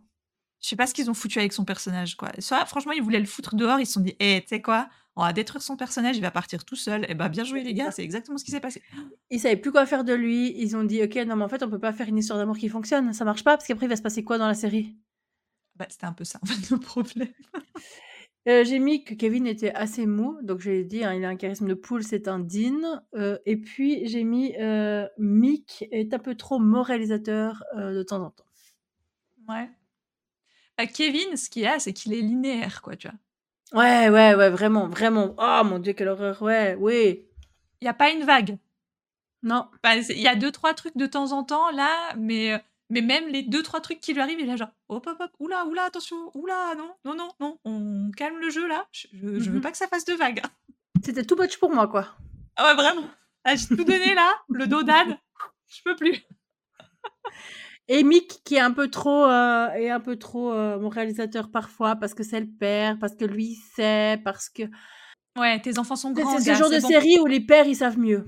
[0.60, 2.30] Je sais pas ce qu'ils ont foutu avec son personnage, quoi.
[2.38, 4.62] Soit, franchement, ils voulaient le foutre dehors, ils se sont dit, hé, eh, tu sais
[4.62, 7.04] quoi, on va détruire son personnage, il va partir tout seul.
[7.04, 8.82] Et eh bah, bien joué, les gars, c'est exactement ce qui s'est passé.
[9.30, 11.62] Ils savaient plus quoi faire de lui, ils ont dit, ok, non, mais en fait,
[11.62, 13.88] on peut pas faire une histoire d'amour qui fonctionne, ça marche pas, parce qu'après, il
[13.88, 14.96] va se passer quoi dans la série?
[15.74, 17.32] Bah, c'était un peu ça, en fait, le problème.
[18.48, 21.36] Euh, j'ai mis que Kevin était assez mou, donc j'ai dit, hein, il a un
[21.36, 23.02] charisme de poule, c'est un Dean.
[23.14, 28.30] Euh, et puis j'ai mis euh, Mick est un peu trop moralisateur de temps en
[28.30, 28.46] temps.
[29.48, 29.68] Ouais.
[30.78, 33.18] Bah, Kevin, ce qu'il a, c'est qu'il est linéaire, quoi, tu vois.
[33.82, 35.34] Ouais, ouais, ouais, vraiment, vraiment.
[35.38, 37.26] Oh mon dieu, quelle horreur, ouais, oui.
[37.80, 38.56] Il n'y a pas une vague.
[39.42, 39.66] Non.
[39.82, 43.28] Bah, il y a deux, trois trucs de temps en temps, là, mais mais même
[43.28, 45.64] les deux, trois trucs qui lui arrivent, il est là genre, hop, hop, hop, oula,
[45.66, 49.58] oula, attention, oula, non, non, non, non, on calme le jeu là, je, je, veux
[49.58, 50.42] mmh pas que ça fasse de vagues.
[51.04, 52.08] C'était tout much pour moi, quoi.
[52.56, 53.08] Ah ouais, vraiment.
[53.44, 55.18] Ah, j'ai tout donné là, le dos d'âne,
[55.68, 56.20] je peux plus.
[57.88, 61.50] Et Mick qui est un peu trop, euh, est un peu trop euh, mon réalisateur
[61.50, 64.62] parfois parce que c'est le père, parce que lui sait, parce que.
[65.36, 66.38] Ouais, tes enfants sont grands.
[66.38, 68.24] C'est ce genre de série où les pères ils savent mieux.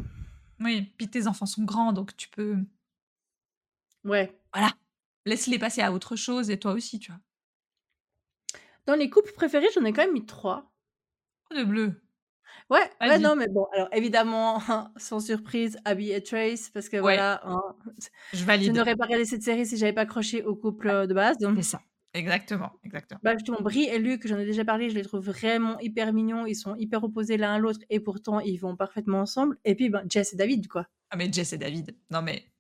[0.59, 2.57] Oui, puis tes enfants sont grands donc tu peux.
[4.05, 4.37] Ouais.
[4.53, 4.73] Voilà.
[5.25, 7.21] Laisse-les passer à autre chose et toi aussi, tu vois.
[8.87, 10.73] Dans les couples préférés, j'en ai quand même mis trois.
[11.51, 12.03] Oh, de bleu.
[12.71, 14.61] Ouais, ouais, non, mais bon, alors évidemment,
[14.97, 17.61] sans surprise, Abby et Trace, parce que voilà, hein,
[18.33, 18.69] je valide.
[18.69, 21.37] Je n'aurais pas regardé cette série si j'avais pas accroché au couple euh, de base.
[21.39, 21.81] C'est ça.
[22.15, 23.21] Exactement, exactement.
[23.23, 26.45] Bah justement, Brie et Luc, j'en ai déjà parlé, je les trouve vraiment hyper mignons,
[26.45, 29.57] ils sont hyper opposés l'un à l'autre et pourtant ils vont parfaitement ensemble.
[29.65, 30.87] Et puis ben, Jess et David, quoi.
[31.11, 32.52] Ah mais Jess et David, non mais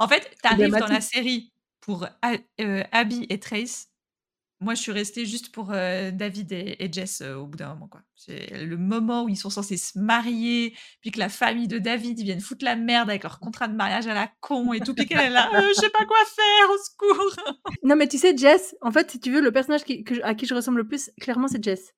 [0.00, 3.88] en fait, tu arrives dans la série pour euh, Abby et Trace.
[4.62, 7.88] Moi, je suis restée juste pour euh, David et, Jess euh, au bout d'un moment.
[7.88, 8.00] quoi.
[8.14, 12.18] C'est le moment où ils sont censés se marier, puis que la famille de David
[12.18, 14.94] ils viennent foutre la merde avec leur contrat de mariage à la con et tout,
[14.94, 17.36] puis qu'elle est là, je sais pas quoi faire, au secours.
[17.84, 19.82] non, mais tu sais, Jess, en fait, si tu veux, le personnage
[20.22, 21.94] à qui je ressemble le plus, clairement, c'est Jess.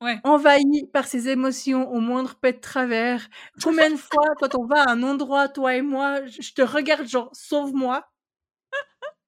[0.00, 0.18] Ouais.
[0.22, 3.28] Envahi par ses émotions au moindre pet de travers.
[3.62, 7.08] Combien de fois, quand on va à un endroit, toi et moi, je te regarde
[7.08, 8.08] genre, sauve-moi?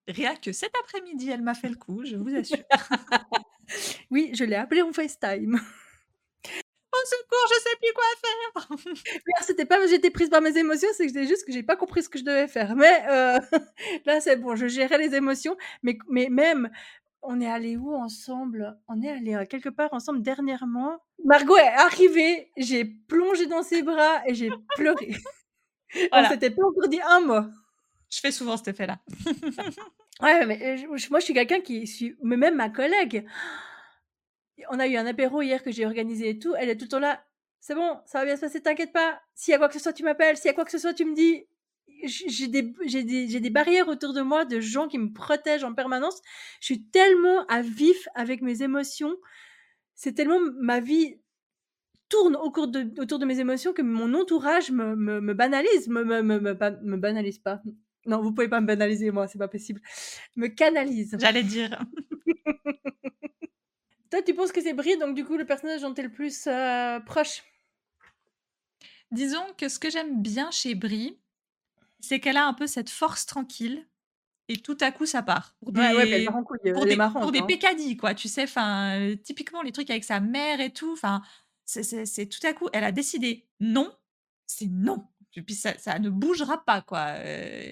[0.06, 2.58] Rien que cet après-midi, elle m'a fait le coup, je vous assure.
[4.10, 5.54] oui, je l'ai appelé en FaceTime.
[5.54, 9.36] Au secours, je sais plus quoi faire.
[9.46, 12.08] c'était pas j'étais prise par mes émotions, c'est que juste que j'ai pas compris ce
[12.08, 12.74] que je devais faire.
[12.74, 13.38] Mais euh,
[14.04, 15.56] là, c'est bon, je gérais les émotions.
[15.82, 16.70] Mais, mais même
[17.22, 18.78] on est allé où ensemble?
[18.88, 20.98] On est allé quelque part ensemble dernièrement.
[21.24, 25.14] Margot est arrivée, j'ai plongé dans ses bras et j'ai pleuré.
[26.12, 27.42] On s'était pas encore dit un mot.
[28.10, 28.98] Je fais souvent cet effet-là.
[30.22, 33.26] ouais, mais moi je suis quelqu'un qui suis, mais même ma collègue.
[34.70, 36.54] On a eu un apéro hier que j'ai organisé et tout.
[36.56, 37.22] Elle est tout le temps là.
[37.60, 39.20] C'est bon, ça va bien se passer, t'inquiète pas.
[39.34, 40.36] S'il y a quoi que ce soit, tu m'appelles.
[40.36, 41.44] S'il y a quoi que ce soit, tu me dis.
[42.04, 46.20] J'ai des, des, des, barrières autour de moi de gens qui me protègent en permanence.
[46.60, 49.16] Je suis tellement à vif avec mes émotions.
[49.94, 51.16] C'est tellement ma vie
[52.10, 55.88] tourne au cours de, autour de mes émotions que mon entourage me, me, me banalise,
[55.88, 57.62] me, me, me, me, banalise pas.
[58.04, 59.80] Non, vous pouvez pas me banaliser, moi, c'est pas possible.
[60.36, 61.16] Me canalise.
[61.18, 61.82] J'allais dire.
[64.10, 66.10] Toi, tu penses que c'est Brie, donc du coup, le personnage dont tu es le
[66.10, 67.44] plus euh, proche?
[69.12, 71.16] Disons que ce que j'aime bien chez Brie,
[72.00, 73.86] c'est qu'elle a un peu cette force tranquille
[74.48, 78.14] et tout à coup ça part pour des, ouais, pour des, pour des pécadilles quoi
[78.14, 81.22] tu sais enfin euh, typiquement les trucs avec sa mère et tout enfin
[81.64, 83.92] c'est tout à coup elle a décidé non
[84.46, 87.70] c'est non et puis ça, ça, ne bougera pas quoi euh,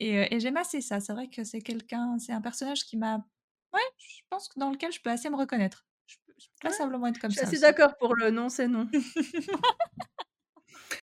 [0.00, 3.24] et, et j'aime assez ça c'est vrai que c'est quelqu'un c'est un personnage qui m'a
[3.72, 5.86] ouais je pense que dans lequel je peux assez me reconnaître.
[6.08, 6.34] Je peux,
[6.68, 8.88] pas simplement être comme ça je suis d'accord pour le non c'est non.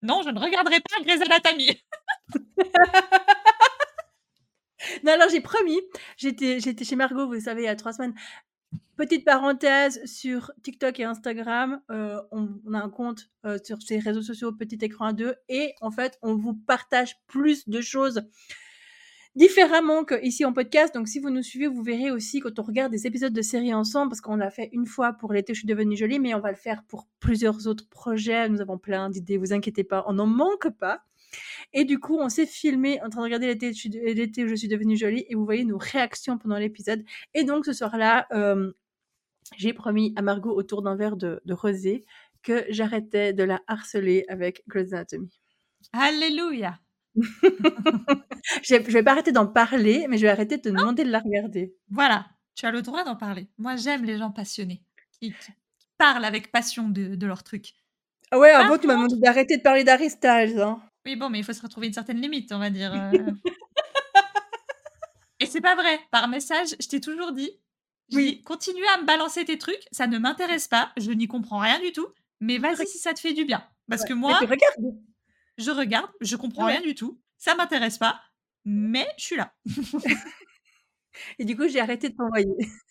[0.02, 1.80] Non je ne regarderai pas Grey's Anatomy
[5.04, 5.80] non, alors j'ai promis,
[6.16, 8.14] j'étais, chez Margot, vous savez, il y a trois semaines.
[8.96, 14.22] Petite parenthèse sur TikTok et Instagram, euh, on, a un compte euh, sur ces réseaux
[14.22, 18.22] sociaux Petit Écran 2 et en fait, on vous partage plus de choses
[19.36, 20.94] différemment qu'ici en podcast.
[20.94, 23.74] Donc, si vous nous suivez, vous verrez aussi quand on regarde des épisodes de séries
[23.74, 26.40] ensemble, parce qu'on l'a fait une fois pour l'été, je suis devenue jolie, mais on
[26.40, 28.48] va le faire pour plusieurs autres projets.
[28.48, 31.02] Nous avons plein d'idées, vous inquiétez pas, on n'en manque pas.
[31.72, 34.96] Et du coup, on s'est filmé en train de regarder l'été, où je suis devenue
[34.96, 37.04] jolie et vous voyez nos réactions pendant l'épisode.
[37.34, 38.72] Et donc, ce soir-là, euh,
[39.56, 42.04] j'ai promis à Margot autour d'un verre de, rosé
[42.42, 45.40] que j'arrêtais de la harceler avec Grey's Anatomy.
[45.92, 46.78] Alléluia
[48.62, 51.20] Je vais pas arrêter d'en parler, mais je vais arrêter de te demander de la
[51.20, 51.74] regarder.
[51.90, 53.48] Voilà, tu as le droit d'en parler.
[53.58, 54.82] Moi, j'aime les gens passionnés,
[55.18, 55.34] qui,
[55.98, 57.74] parlent avec passion de, leur truc.
[58.30, 60.08] Ah ouais, avant, tu m'as demandé d'arrêter de parler d'Harry
[60.58, 60.82] Hein.
[61.06, 62.92] Oui, bon, mais il faut se retrouver une certaine limite, on va dire.
[62.92, 63.12] Euh.
[65.40, 66.00] Et c'est pas vrai.
[66.10, 67.50] Par message, je t'ai toujours dit,
[68.12, 71.78] oui, continue à me balancer tes trucs, ça ne m'intéresse pas, je n'y comprends rien
[71.78, 72.08] du tout,
[72.40, 73.64] mais vas-y si ça te fait du bien.
[73.88, 74.38] Parce que moi,
[75.58, 78.20] je regarde, je comprends rien du tout, ça m'intéresse pas,
[78.64, 79.54] mais je suis là.
[81.38, 82.56] Et du coup, j'ai arrêté de t'envoyer.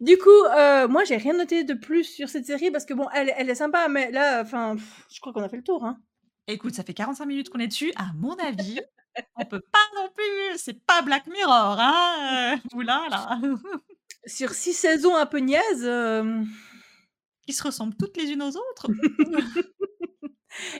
[0.00, 3.08] Du coup, euh, moi, j'ai rien noté de plus sur cette série parce que bon,
[3.12, 4.76] elle, elle est sympa, mais là, enfin,
[5.12, 5.84] je crois qu'on a fait le tour.
[5.84, 6.00] Hein.
[6.50, 7.92] Écoute, ça fait 45 minutes qu'on est dessus.
[7.94, 8.80] À mon avis,
[9.36, 10.58] on peut pas non plus.
[10.58, 13.40] C'est pas Black Mirror, hein euh, Oula là.
[14.26, 15.84] Sur six saisons un peu niaises.
[15.84, 16.42] Euh,
[17.46, 18.88] Qui se ressemblent toutes les unes aux autres.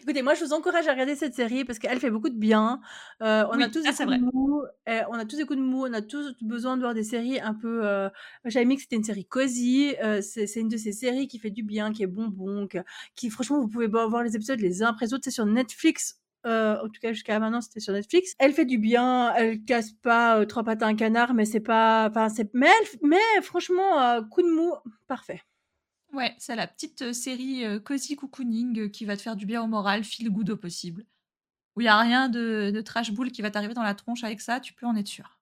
[0.03, 2.81] Écoutez, moi, je vous encourage à regarder cette série parce qu'elle fait beaucoup de bien.
[3.23, 5.65] Euh, on, a tous des coups de mou, eh, on a tous des coups de
[5.65, 7.87] mou, on a tous besoin de voir des séries un peu.
[7.87, 8.09] Euh,
[8.45, 9.95] J'avais mis que c'était une série cosy.
[10.03, 12.69] Euh, c'est une de ces séries qui fait du bien, qui est bonbon,
[13.15, 15.25] qui, franchement, vous pouvez voir les épisodes les uns après les autres.
[15.25, 16.21] C'est sur Netflix.
[16.45, 18.35] en tout cas, jusqu'à maintenant, c'était sur Netflix.
[18.39, 22.09] Elle fait du bien, elle casse pas trois pattes à un canard, mais c'est pas.
[22.11, 22.53] Enfin, c'est.
[22.55, 22.69] Mais,
[23.03, 24.73] mais franchement, coup de mou,
[25.07, 25.43] parfait.
[26.13, 30.05] Ouais, c'est la petite, série, cosy cocooning, qui va te faire du bien au moral,
[30.05, 31.05] feel good au possible.
[31.77, 34.25] Où il y a rien de de trash boule qui va t'arriver dans la tronche
[34.25, 35.41] avec ça, tu peux en être sûr.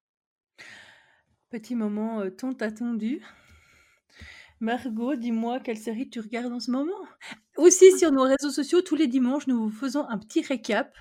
[1.51, 3.23] Petit moment, euh, tant attendu.
[4.61, 6.93] Margot, dis-moi quelle série tu regardes en ce moment?
[7.57, 10.95] Aussi sur nos réseaux sociaux, tous les dimanches, nous vous faisons un petit récap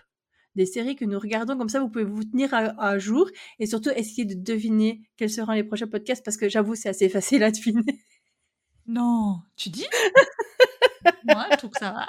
[0.56, 1.58] des séries que nous regardons.
[1.58, 5.52] Comme ça, vous pouvez vous tenir à jour et surtout essayer de deviner quels seront
[5.52, 8.00] les prochains podcasts parce que j'avoue, c'est assez facile à deviner.
[8.88, 9.86] Non, tu dis?
[11.26, 12.08] Moi, je trouve que ça va.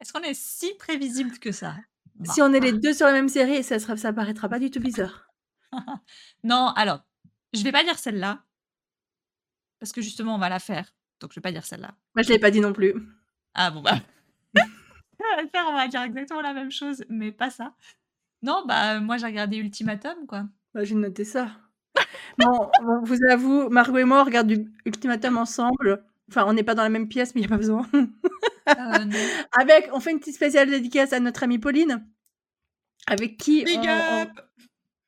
[0.00, 1.76] Est-ce qu'on est si prévisible que ça?
[2.24, 4.80] Si on est les deux sur la même série, ça ça paraîtra pas du tout
[4.80, 5.30] bizarre.
[6.44, 7.00] non, alors,
[7.52, 8.42] je vais pas dire celle-là.
[9.78, 10.94] Parce que justement, on va la faire.
[11.20, 11.94] Donc, je vais pas dire celle-là.
[12.14, 12.94] Moi, je l'ai pas dit non plus.
[13.54, 14.00] Ah bon, bah.
[14.56, 17.74] on va le faire, on va dire exactement la même chose, mais pas ça.
[18.42, 20.46] Non, bah, moi, j'ai regardé Ultimatum, quoi.
[20.74, 21.50] Bah, j'ai noté ça.
[22.38, 22.70] Bon,
[23.04, 26.04] vous avoue, Margot et moi, on regarde du Ultimatum ensemble.
[26.28, 27.86] Enfin, on n'est pas dans la même pièce, mais il n'y a pas besoin.
[28.68, 29.04] Euh,
[29.52, 32.04] avec, on fait une petite spéciale dédicace à notre amie Pauline,
[33.06, 33.64] avec qui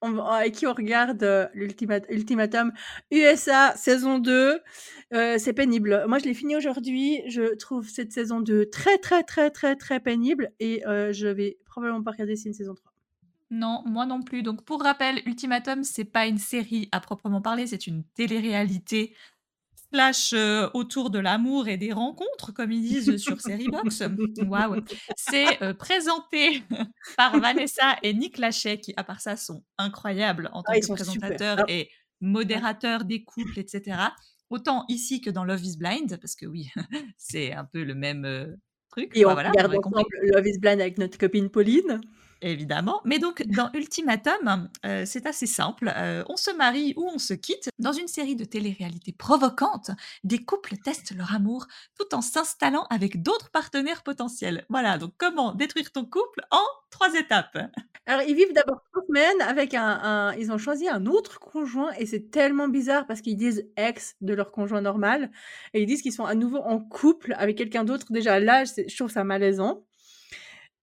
[0.01, 2.73] on, avec qui on regarde euh, l'Ultimatum
[3.11, 4.61] USA saison 2.
[5.13, 6.05] Euh, c'est pénible.
[6.07, 7.21] Moi, je l'ai fini aujourd'hui.
[7.27, 12.05] Je trouve cette saison 2 très, très, très, très, très pénible et je vais probablement
[12.05, 12.88] pas regarder si une saison 3.
[13.51, 14.43] Non, moi non plus.
[14.43, 19.15] Donc pour rappel, Ultimatum, c'est pas une série à proprement parler, c'est une télé-réalité
[19.91, 24.03] slash euh, autour de l'amour et des rencontres, comme ils disent sur Seriebox.
[24.47, 24.83] Waouh.
[25.17, 26.63] C'est euh, présenté
[27.17, 30.93] par Vanessa et Nick Lachey, qui à part ça sont incroyables en tant ah, que
[30.93, 31.65] présentateurs ah.
[31.69, 31.91] et
[32.21, 33.97] modérateurs des couples, etc.
[34.51, 36.71] Autant ici que dans Love is Blind, parce que oui,
[37.19, 38.47] c'est un peu le même euh,
[38.91, 39.17] truc.
[39.17, 42.01] Et on regarde ensemble Love is Blind avec notre copine Pauline.
[42.41, 43.01] Évidemment.
[43.05, 45.93] Mais donc, dans Ultimatum, euh, c'est assez simple.
[45.97, 47.69] Euh, on se marie ou on se quitte.
[47.79, 49.91] Dans une série de télé-réalité provocantes,
[50.25, 51.67] des couples testent leur amour
[51.99, 54.65] tout en s'installant avec d'autres partenaires potentiels.
[54.69, 57.59] Voilà, donc comment détruire ton couple en trois étapes?
[58.07, 62.07] Alors, ils vivent d'abord trois semaines avec un, Ils ont choisi un autre conjoint et
[62.07, 65.31] c'est tellement bizarre parce qu'ils disent ex de leur conjoint normal
[65.75, 68.07] et ils disent qu'ils sont à nouveau en couple avec quelqu'un d'autre.
[68.11, 69.85] Déjà, là, je trouve ça malaisant.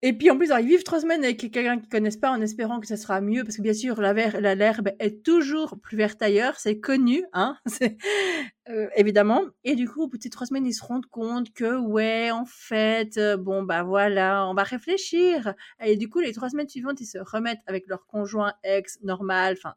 [0.07, 2.79] Et puis en plus, ils vivent trois semaines avec quelqu'un qu'ils connaissent pas en espérant
[2.79, 6.79] que ça sera mieux, parce que bien sûr, l'herbe est toujours plus verte ailleurs, c'est
[6.79, 7.57] connu, hein,
[8.69, 9.41] euh, évidemment.
[9.63, 12.45] Et du coup, au bout de trois semaines, ils se rendent compte que, ouais, en
[12.45, 15.55] fait, euh, bon, bah voilà, on va réfléchir.
[15.83, 19.55] Et du coup, les trois semaines suivantes, ils se remettent avec leur conjoint ex normal,
[19.57, 19.73] enfin,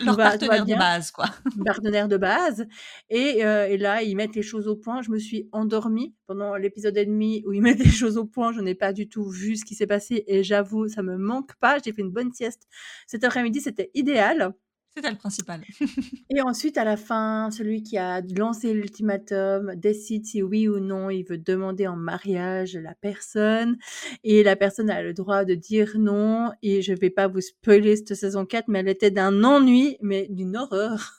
[0.04, 1.26] leur partenaire de base, quoi.
[1.64, 2.66] partenaire de base.
[3.10, 5.02] Et, euh, et, là, ils mettent les choses au point.
[5.02, 8.52] Je me suis endormie pendant l'épisode et demi où ils mettent les choses au point.
[8.52, 11.54] Je n'ai pas du tout vu ce qui s'est passé et j'avoue, ça me manque
[11.56, 11.78] pas.
[11.84, 12.66] J'ai fait une bonne sieste
[13.06, 14.52] cet après-midi, c'était idéal.
[14.96, 15.62] C'était le principal.
[16.30, 21.10] et ensuite, à la fin, celui qui a lancé l'ultimatum décide si oui ou non
[21.10, 23.76] il veut demander en mariage la personne.
[24.24, 26.50] Et la personne a le droit de dire non.
[26.62, 30.28] Et je vais pas vous spoiler cette saison 4, mais elle était d'un ennui, mais
[30.30, 31.12] d'une horreur.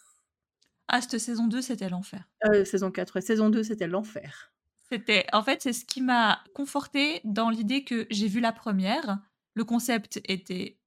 [0.87, 2.27] Ah, cette saison 2, c'était l'enfer.
[2.45, 4.51] Euh, saison 4, saison 2, c'était l'enfer.
[4.91, 9.19] C'était, en fait, c'est ce qui m'a conforté dans l'idée que j'ai vu la première.
[9.53, 10.79] Le concept était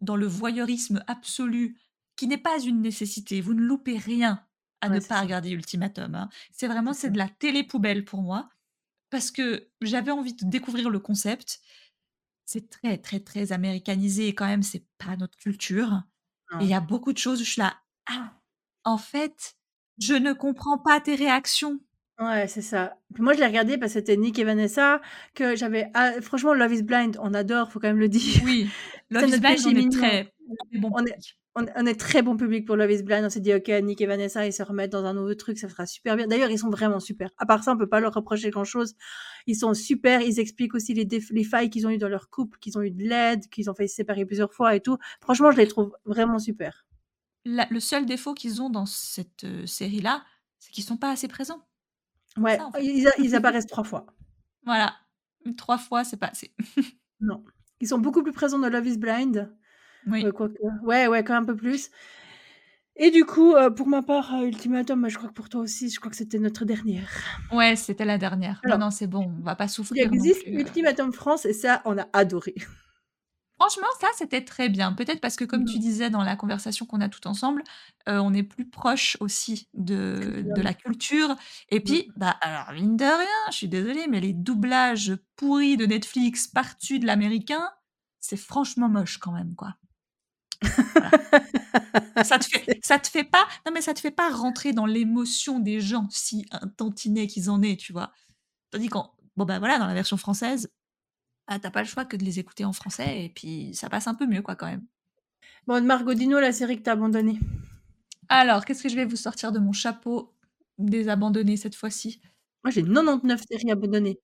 [0.00, 1.76] dans le voyeurisme absolu
[2.16, 3.40] qui n'est pas une nécessité.
[3.40, 4.44] Vous ne loupez rien
[4.80, 6.14] à ne pas regarder Ultimatum.
[6.14, 6.28] Hein.
[6.52, 8.48] C'est vraiment c'est de la télé poubelle pour moi
[9.10, 11.60] parce que j'avais envie de découvrir le concept.
[12.44, 16.02] C'est très très très américanisé et quand même c'est pas notre culture.
[16.60, 17.74] Et il y a beaucoup de choses où je suis là.
[18.06, 18.32] Ah,
[18.84, 19.56] en fait,
[19.98, 21.80] je ne comprends pas tes réactions.
[22.20, 22.96] Ouais, c'est ça.
[23.18, 25.00] moi, je l'ai regardé parce que c'était Nick et Vanessa,
[25.34, 25.90] que j'avais.
[25.94, 28.40] Ah, franchement, Love is Blind, on adore, faut quand même le dire.
[28.44, 28.68] Oui,
[29.10, 30.34] Love is Blind, on est très.
[30.82, 31.18] On est,
[31.56, 33.24] on, est très bon public pour Love is Blind.
[33.24, 35.68] On s'est dit, ok, Nick et Vanessa, ils se remettent dans un nouveau truc, ça
[35.68, 36.26] fera super bien.
[36.26, 37.30] D'ailleurs, ils sont vraiment super.
[37.38, 38.94] À part ça, on peut pas leur reprocher grand chose.
[39.46, 40.20] Ils sont super.
[40.20, 42.90] Ils expliquent aussi les, les failles qu'ils ont eu dans leur couple, qu'ils ont eu
[42.90, 44.98] de l'aide, qu'ils ont fait se séparer plusieurs fois et tout.
[45.20, 46.86] Franchement, je les trouve vraiment super.
[47.44, 50.24] le seul défaut qu'ils ont dans cette euh, série-là,
[50.58, 51.64] c'est qu'ils sont pas assez présents.
[52.36, 54.06] Ouais, ils, ils apparaissent trois fois.
[54.64, 54.94] Voilà.
[55.56, 56.52] Trois fois, c'est pas assez.
[57.20, 57.44] non.
[57.80, 59.54] Ils sont beaucoup plus présents dans Love is Blind.
[60.06, 60.24] Oui.
[60.82, 61.90] Ouais, ouais, quand même un peu plus.
[62.96, 65.62] Et du coup, euh, pour ma part, euh, Ultimatum, bah, je crois que pour toi
[65.62, 67.10] aussi, je crois que c'était notre dernière.
[67.52, 68.60] Ouais, c'était la dernière.
[68.64, 70.06] non, non, c'est bon, on va pas souffrir.
[70.06, 70.60] Il existe euh.
[70.60, 72.54] Ultimatum France et ça, on a adoré.
[73.58, 74.92] Franchement, ça, c'était très bien.
[74.92, 75.80] Peut-être parce que, comme tu mmh.
[75.80, 77.62] disais dans la conversation qu'on a tout ensemble,
[78.06, 81.34] on est plus proche aussi de, de la culture.
[81.70, 82.12] Et puis, mmh.
[82.16, 86.98] bah, alors, mine de rien, je suis désolée, mais les doublages pourris de Netflix partout
[86.98, 87.70] de l'américain,
[88.20, 89.74] c'est franchement moche quand même, quoi
[92.24, 94.86] ça te fait, ça te fait pas, non mais ça te fait pas rentrer dans
[94.86, 98.12] l'émotion des gens si un tantinet qu'ils en aient, tu vois.
[98.70, 100.70] Tandis qu'en, bon ben voilà, dans la version française,
[101.46, 104.06] ah, t'as pas le choix que de les écouter en français et puis ça passe
[104.06, 104.86] un peu mieux quoi quand même.
[105.66, 107.38] Bon, Margot, dis la série que t'as abandonnée.
[108.28, 110.34] Alors, qu'est-ce que je vais vous sortir de mon chapeau
[110.78, 112.20] des abandonnés cette fois-ci?
[112.64, 114.20] Moi, j'ai 99 séries abandonnées.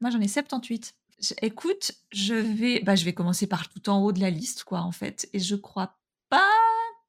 [0.00, 0.94] Moi, j'en ai 78
[1.40, 4.80] écoute, je vais, bah, je vais commencer par tout en haut de la liste, quoi,
[4.80, 5.28] en fait.
[5.32, 5.98] Et je crois
[6.28, 6.48] pas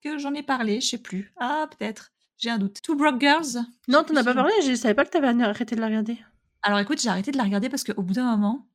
[0.01, 1.33] que j'en ai parlé, je sais plus.
[1.37, 2.11] Ah, peut-être.
[2.37, 2.81] J'ai un doute.
[2.81, 3.65] Two Broke Girls.
[3.87, 4.53] Non, t'en as pas parlé.
[4.65, 6.17] Je savais pas que t'avais arrêté de la regarder.
[6.61, 8.67] Alors, écoute, j'ai arrêté de la regarder parce qu'au bout d'un moment,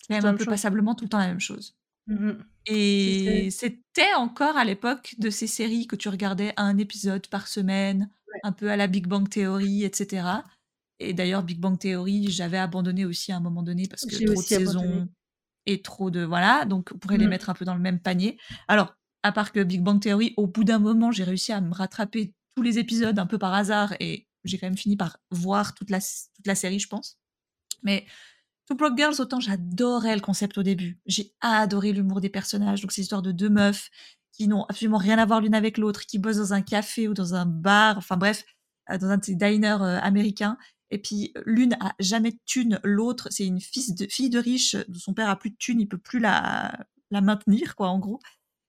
[0.00, 1.76] c'est même un peu passablement tout le temps la même chose.
[2.06, 2.32] Mmh
[2.66, 8.08] Et c'était encore à l'époque de ces séries que tu regardais un épisode par semaine,
[8.42, 10.24] un peu à la Big Bang Theory, etc.
[11.00, 14.40] Et d'ailleurs, Big Bang Theory, j'avais abandonné aussi à un moment donné parce que trop
[14.40, 15.08] de saisons
[15.66, 16.22] et trop de.
[16.22, 17.30] Voilà, donc on pourrait les mmh.
[17.30, 18.38] mettre un peu dans le même panier.
[18.68, 21.72] Alors, à part que Big Bang Theory, au bout d'un moment, j'ai réussi à me
[21.72, 25.74] rattraper tous les épisodes un peu par hasard et j'ai quand même fini par voir
[25.74, 27.18] toute la, toute la série, je pense.
[27.82, 28.04] Mais
[28.66, 31.00] Two Broke Girls, autant j'adorais le concept au début.
[31.06, 32.82] J'ai adoré l'humour des personnages.
[32.82, 33.90] Donc, c'est l'histoire de deux meufs
[34.32, 37.14] qui n'ont absolument rien à voir l'une avec l'autre, qui bossent dans un café ou
[37.14, 38.44] dans un bar, enfin bref,
[38.90, 40.56] euh, dans un diners euh, américains
[40.90, 43.94] et puis l'une a jamais de thune, l'autre c'est une fille
[44.30, 47.88] de, riche, dont son père a plus de thune, il peut plus la, maintenir quoi
[47.88, 48.20] en gros.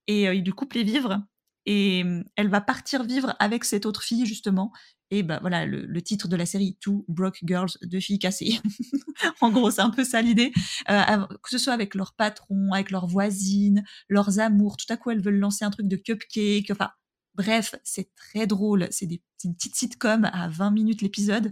[0.08, 1.22] Et il lui coupe les vivres
[1.66, 2.04] et
[2.36, 4.72] elle va partir vivre avec cette autre fille justement.
[5.14, 8.60] Et ben voilà le, titre de la série Two Broke Girls, deux filles cassées.
[9.42, 10.52] en gros c'est un peu ça l'idée.
[10.90, 15.12] Euh, que ce soit avec leur patron, avec leurs voisines, leurs amours, tout à coup
[15.12, 16.72] elles veulent lancer un truc de cupcake.
[16.72, 16.92] Enfin
[17.36, 18.88] bref c'est très drôle.
[18.92, 19.08] C'est
[19.44, 21.52] une petite sitcom à 20 minutes l'épisode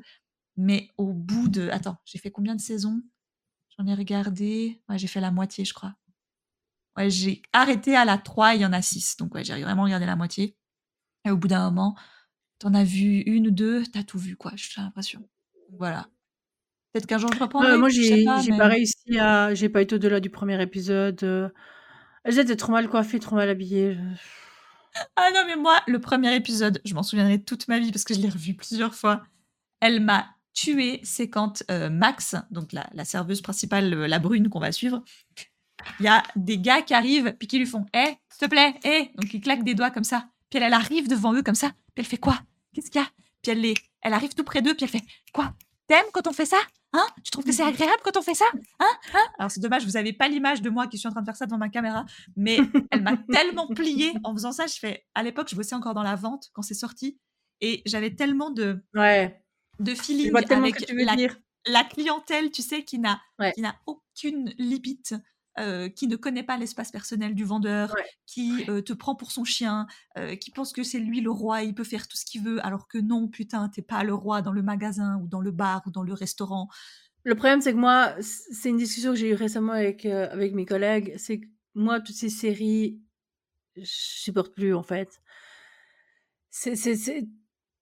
[0.60, 1.70] mais au bout de.
[1.70, 3.01] Attends, j'ai fait combien de saisons?
[3.78, 4.82] J'en ai regardé.
[4.89, 5.95] Ouais, j'ai fait la moitié, je crois.
[6.97, 9.16] Ouais, j'ai arrêté à la 3, il y en a 6.
[9.18, 10.57] Donc ouais, j'ai vraiment regardé la moitié.
[11.26, 11.95] Et au bout d'un moment,
[12.60, 15.28] t'en as vu une ou deux, t'as tout vu, quoi, j'ai l'impression.
[15.78, 16.10] Voilà.
[16.91, 17.78] Peut-être qu'un jour je reprendrai.
[17.78, 19.53] moi, j'ai pas, pas réussi à.
[19.53, 21.24] J'ai pas été au-delà du premier épisode.
[21.24, 21.49] Euh.
[22.26, 23.97] Elles étaient trop mal coiffées, trop mal habillées.
[25.16, 28.16] Ah non, mais moi, le premier épisode, je m'en souviendrai toute ma vie parce que
[28.16, 29.24] je l'ai revu plusieurs fois.
[29.80, 30.99] Elle m'a tué.
[31.03, 35.03] C'est quand euh, Max, donc la, la serveuse principale, euh, la brune qu'on va suivre,
[35.99, 38.75] il y a des gars qui arrivent puis qui lui font Eh, s'il te plaît,
[38.83, 40.27] eh Donc ils claquent des doigts comme ça.
[40.49, 41.69] Puis elle, arrive devant eux comme ça.
[41.69, 42.39] Puis elle fait quoi?
[42.73, 43.07] Qu'est-ce qu'il y a?
[43.41, 44.73] Puis elle, les, elle arrive tout près d'eux.
[44.73, 45.53] Puis elle fait Quoi?
[45.87, 46.57] T'aimes quand on fait ça?
[46.93, 47.05] Hein?
[47.23, 48.45] Tu trouves que c'est agréable quand on fait ça?
[48.79, 49.25] Hein, hein?
[49.37, 51.35] Alors c'est dommage, vous n'avez pas l'image de moi qui suis en train de faire
[51.35, 52.57] ça devant ma caméra, mais
[52.91, 54.65] elle m'a tellement pliée en faisant ça.
[54.65, 57.19] Je fais, à l'époque, je bossais encore dans la vente quand c'est sorti,
[57.61, 59.39] et j'avais tellement de ouais.
[59.80, 61.15] De feeling avec la,
[61.65, 63.21] la, clientèle, tu sais, qui n'a
[63.57, 65.15] n'a aucune limite.
[65.59, 67.93] Euh, qui ne connaît pas l'espace personnel du vendeur,
[68.25, 71.63] qui euh, te prend pour son chien, euh, qui pense que c'est lui le roi,
[71.63, 74.41] il peut faire tout ce qu'il veut, alors que non, putain, t'es pas le roi
[74.41, 76.69] dans le magasin ou dans le bar ou dans le restaurant.
[77.25, 80.65] Le problème, c'est que moi, c'est une discussion que j'ai eue récemment avec, avec mes
[80.65, 83.01] collègues, c'est que moi, toutes ces séries,
[83.75, 85.19] je supporte plus, en fait.
[86.51, 87.27] C'est,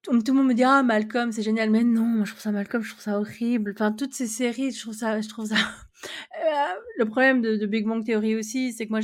[0.08, 1.70] tout le monde me dit ah Malcolm c'est génial.
[1.70, 3.72] Mais non moi je trouve ça Malcolm je trouve ça horrible.
[3.76, 7.66] Enfin toutes ces séries je trouve ça je trouve ça euh, le problème de, de,
[7.66, 9.02] Big Bang Theory aussi c'est que moi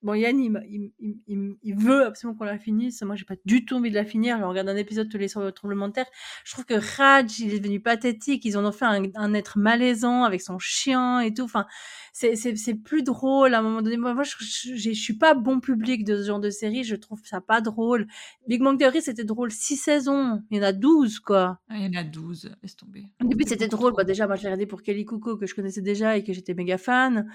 [0.00, 3.02] Bon, Yann, il, il, il, veut absolument qu'on la finisse.
[3.02, 4.38] Moi, j'ai pas du tout envie de la finir.
[4.38, 6.06] Je regarde un épisode tous les soirs tremblement de terre.
[6.44, 8.44] Je trouve que Raj, il est devenu pathétique.
[8.44, 11.42] Ils en ont fait un, être malaisant avec son chien et tout.
[11.42, 11.66] Enfin,
[12.12, 13.96] c'est, c'est, c'est plus drôle à un moment donné.
[13.96, 14.36] Moi, je,
[14.76, 16.84] je, suis pas bon public de ce genre de série.
[16.84, 18.06] Je trouve ça pas drôle.
[18.46, 20.44] Big Bang Theory, c'était drôle six saisons.
[20.52, 21.58] Il y en a douze, quoi.
[21.68, 22.54] Ah, il y en a douze.
[22.62, 23.06] Laisse tomber.
[23.20, 23.94] Au début, c'était drôle.
[23.96, 26.54] Bah, déjà, moi, j'ai regardé pour Kelly Coco, que je connaissais déjà et que j'étais
[26.54, 27.28] méga fan.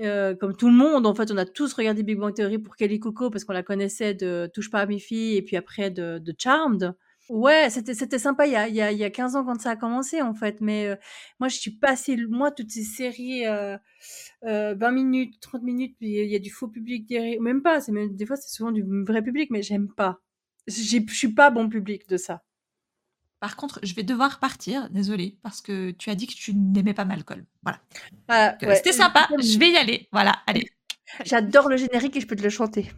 [0.00, 2.76] Euh, comme tout le monde, en fait, on a tous regardé Big Bang Theory pour
[2.76, 5.90] Kelly Coco parce qu'on la connaissait de Touche pas à mes filles et puis après
[5.90, 6.94] de, Charmed.
[7.28, 9.44] Ouais, c'était, c'était sympa il y, a, il, y a, il y a 15 ans
[9.44, 10.96] quand ça a commencé en fait, mais euh,
[11.38, 13.76] moi je suis passée, moi toutes ces séries, euh,
[14.42, 17.80] 20 euh, minutes, 30 minutes, puis il y a du faux public derrière, même pas,
[17.80, 20.18] c'est des fois c'est souvent du vrai public, mais j'aime pas.
[20.66, 22.42] Je suis pas bon public de ça.
[23.42, 26.94] Par contre, je vais devoir partir, désolée, parce que tu as dit que tu n'aimais
[26.94, 27.44] pas Malcolm.
[27.64, 27.80] Voilà.
[28.28, 30.06] Ah, c'était sympa, je vais y aller.
[30.12, 30.70] Voilà, allez.
[31.24, 32.92] J'adore le générique et je peux te le chanter.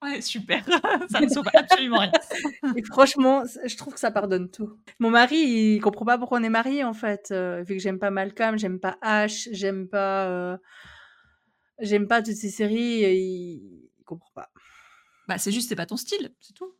[0.00, 0.64] Ouais, super.
[1.10, 2.12] ça ne sauve absolument rien.
[2.76, 4.78] et franchement, je trouve que ça pardonne tout.
[5.00, 7.32] Mon mari, il comprend pas pourquoi on est mariés, en fait.
[7.32, 10.28] Euh, vu que j'aime pas Malcolm, j'aime pas H, j'aime pas.
[10.28, 10.56] Euh,
[11.80, 13.90] j'aime pas toutes ces séries, il...
[13.98, 14.52] il comprend pas.
[15.26, 16.76] Bah, c'est juste, c'est pas ton style, c'est tout.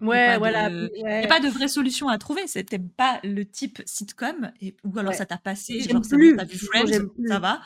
[0.00, 0.70] Ouais, voilà.
[0.70, 2.46] Il n'y a pas de vraie solution à trouver.
[2.46, 6.36] C'était pas le type sitcom, et, ou alors ça t'a passé, genre plus.
[6.36, 7.60] ça, vu Friends, ça va.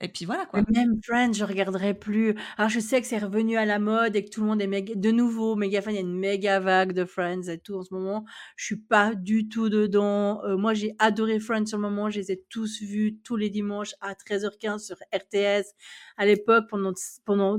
[0.00, 0.60] Et puis voilà quoi.
[0.70, 2.34] même Friends, je regarderai plus.
[2.58, 4.66] Alors je sais que c'est revenu à la mode et que tout le monde est
[4.66, 5.94] méga, de nouveau méga fan.
[5.94, 8.24] Il y a une méga vague de Friends et tout en ce moment.
[8.56, 10.42] Je suis pas du tout dedans.
[10.44, 12.10] Euh, moi j'ai adoré Friends sur le moment.
[12.10, 15.72] Je les ai tous vus tous les dimanches à 13h15 sur RTS.
[16.16, 16.92] À l'époque, pendant,
[17.24, 17.58] pendant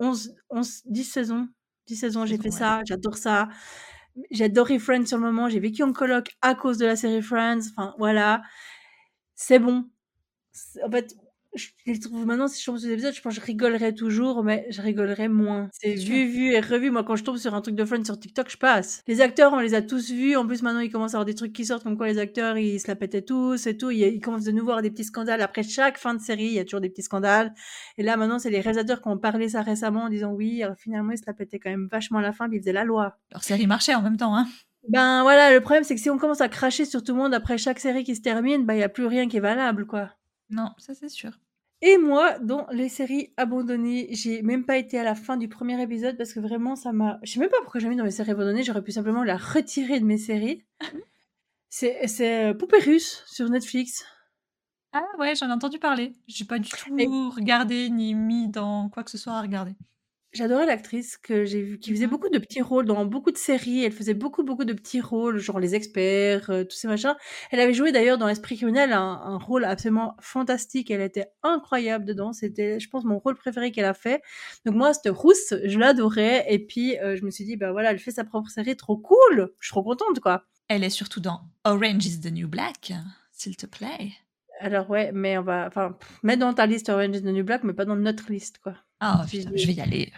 [0.00, 1.48] 11, 11, 10 saisons,
[1.86, 3.48] 10 saisons, j'ai fait ça, j'adore ça.
[4.30, 7.22] J'ai adoré Friends sur le moment, j'ai vécu en coloc à cause de la série
[7.22, 7.60] Friends.
[7.76, 8.42] Enfin, voilà.
[9.34, 9.88] C'est bon.
[10.84, 11.14] En fait,
[11.54, 13.92] je les trouve maintenant, si je tombe sur des épisodes, je pense que je rigolerais
[13.92, 15.68] toujours, mais je rigolerais moins.
[15.72, 16.90] C'est vu, vu et revu.
[16.90, 19.02] Moi, quand je tombe sur un truc de Friends sur TikTok, je passe.
[19.06, 20.36] Les acteurs, on les a tous vus.
[20.36, 22.56] En plus, maintenant, il commence à avoir des trucs qui sortent, comme quoi les acteurs,
[22.56, 23.90] ils se la pétaient tous et tout.
[23.90, 25.42] Ils, commencent de nouveau à avoir des petits scandales.
[25.42, 27.52] Après chaque fin de série, il y a toujours des petits scandales.
[27.98, 30.76] Et là, maintenant, c'est les réalisateurs qui ont parlé ça récemment en disant oui, alors,
[30.76, 32.84] finalement, ils se la pétaient quand même vachement à la fin, puis ils faisaient la
[32.84, 33.18] loi.
[33.30, 34.46] Leur série marchait en même temps, hein.
[34.88, 37.34] Ben voilà, le problème c'est que si on commence à cracher sur tout le monde
[37.34, 39.86] après chaque série qui se termine, ben il y a plus rien qui est valable
[39.86, 40.10] quoi.
[40.50, 41.38] Non, ça c'est sûr.
[41.84, 45.82] Et moi, dans les séries abandonnées, j'ai même pas été à la fin du premier
[45.82, 47.18] épisode parce que vraiment, ça m'a.
[47.24, 48.62] Je sais même pas pourquoi j'ai mis dans les séries abandonnées.
[48.62, 50.62] J'aurais pu simplement la retirer de mes séries.
[51.68, 54.06] c'est c'est euh, Poupée russe sur Netflix.
[54.92, 56.14] Ah ouais, j'en ai entendu parler.
[56.28, 59.74] J'ai pas du tout regardé ni mis dans quoi que ce soit à regarder.
[60.34, 63.36] J'adorais l'actrice que j'ai vue, qui faisait mmh beaucoup de petits rôles dans beaucoup de
[63.36, 63.84] séries.
[63.84, 67.14] Elle faisait beaucoup, beaucoup de petits rôles, genre Les Experts, euh, tous ces machins.
[67.50, 70.90] Elle avait joué d'ailleurs dans Esprit criminel un, rôle absolument fantastique.
[70.90, 72.32] Elle était incroyable dedans.
[72.32, 74.22] C'était, je pense, mon rôle préféré qu'elle a fait.
[74.64, 76.46] Donc moi, cette rousse, je l'adorais.
[76.48, 78.96] Et puis, euh, je me suis dit, ben voilà, elle fait sa propre série, trop
[78.96, 79.52] cool.
[79.60, 80.44] Je suis trop contente, quoi.
[80.68, 82.94] Elle est surtout dans Orange is the New Black,
[83.32, 84.12] s'il te plaît.
[84.60, 87.64] Alors ouais, mais on va, enfin, mettre dans ta liste Orange is the New Black,
[87.64, 88.76] mais pas dans notre liste, quoi.
[89.04, 90.12] Ah, je vais y aller.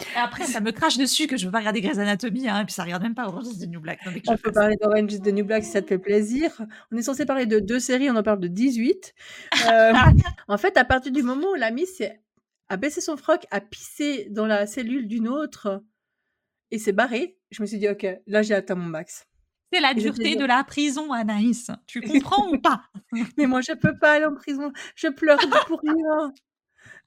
[0.00, 2.64] Et après, ça me crache dessus que je veux pas regarder Grey's Anatomy, hein, et
[2.64, 4.00] puis ça regarde même pas Orange is the New Black.
[4.26, 6.50] on peut parler d'Orange is the New Black si ça te fait plaisir.
[6.90, 9.14] On est censé parler de deux séries, on en parle de 18.
[9.68, 9.92] Euh,
[10.48, 12.02] en fait, à partir du moment où la Miss
[12.68, 15.84] a baissé son froc, a pissé dans la cellule d'une autre
[16.72, 19.28] et s'est barrée, je me suis dit, ok, là j'ai atteint mon max.
[19.72, 21.70] C'est la dureté de la prison, Anaïs.
[21.86, 22.82] Tu comprends ou pas?
[23.36, 24.72] Mais moi, je peux pas aller en prison.
[24.94, 26.32] Je pleure pour rien.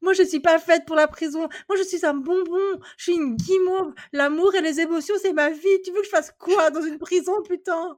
[0.02, 1.50] Moi, je suis pas faite pour la prison.
[1.68, 2.80] Moi, je suis un bonbon.
[2.98, 3.94] Je suis une guimauve.
[4.14, 5.82] L'amour et les émotions, c'est ma vie.
[5.84, 7.98] Tu veux que je fasse quoi dans une prison, putain?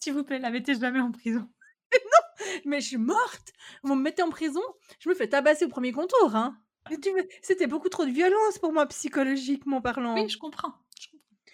[0.00, 1.48] S'il vous plaît, la mettez jamais en prison.
[1.92, 3.52] non, mais je suis morte.
[3.82, 4.62] Vous me mettez en prison,
[5.00, 6.36] je me fais tabasser au premier contour.
[6.36, 6.56] Hein.
[7.42, 10.14] C'était beaucoup trop de violence pour moi, psychologiquement parlant.
[10.14, 10.74] Oui, je comprends.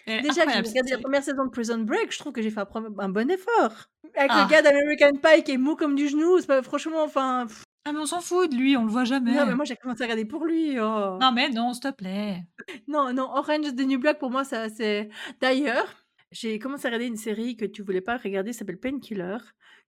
[0.07, 2.61] Déjà que j'ai regardé la première saison de Prison Break, je trouve que j'ai fait
[2.61, 3.89] un, bon effort.
[4.15, 4.47] Avec le ah.
[4.49, 7.47] gars d'American Pie qui est mou comme du genou, c'est pas franchement, enfin.
[7.87, 9.35] Ah mais on s'en fout de lui, on le voit jamais.
[9.35, 10.79] Non mais moi j'ai commencé à regarder pour lui.
[10.79, 11.17] Oh.
[11.21, 12.43] Non mais non, s'il te plaît.
[12.87, 15.09] Non non, Orange is the New Black pour moi ça c'est.
[15.39, 15.85] D'ailleurs,
[16.31, 19.37] j'ai commencé à regarder une série que tu voulais pas regarder, s'appelle Painkiller,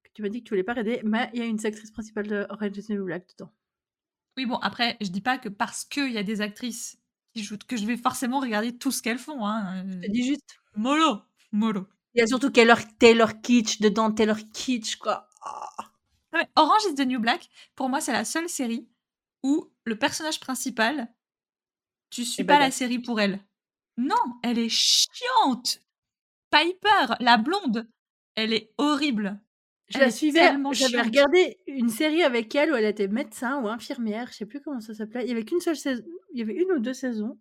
[0.04, 1.89] que tu m'as dit que tu voulais pas regarder, mais il y a une actrice
[1.89, 3.52] principale de Orange is the New Black dedans.
[4.38, 7.00] Oui bon après je dis pas que parce qu'il y a des actrices
[7.34, 9.43] qui jouent que je vais forcément regarder tout ce qu'elles font.
[9.43, 9.84] Hein.
[10.04, 10.60] Je dis juste.
[10.76, 11.22] Molo,
[11.52, 11.88] molo.
[12.14, 15.28] Il y a surtout Taylor, Taylor Kitsch dedans, Taylor Kitsch quoi.
[15.43, 15.84] Oh.
[16.56, 18.88] Orange is the New Black, pour moi, c'est la seule série
[19.44, 21.14] où le personnage principal,
[22.10, 23.40] tu suis pas la série pour elle.
[23.98, 25.80] Non, elle est chiante.
[26.52, 27.90] Piper, la blonde,
[28.36, 29.40] elle est horrible.
[29.90, 34.28] Je la suivais, j'avais regardé une série avec elle où elle était médecin ou infirmière,
[34.32, 35.24] je sais plus comment ça s'appelait.
[35.24, 36.04] Il y avait qu'une seule saison,
[36.34, 37.40] il y avait une ou deux saisons.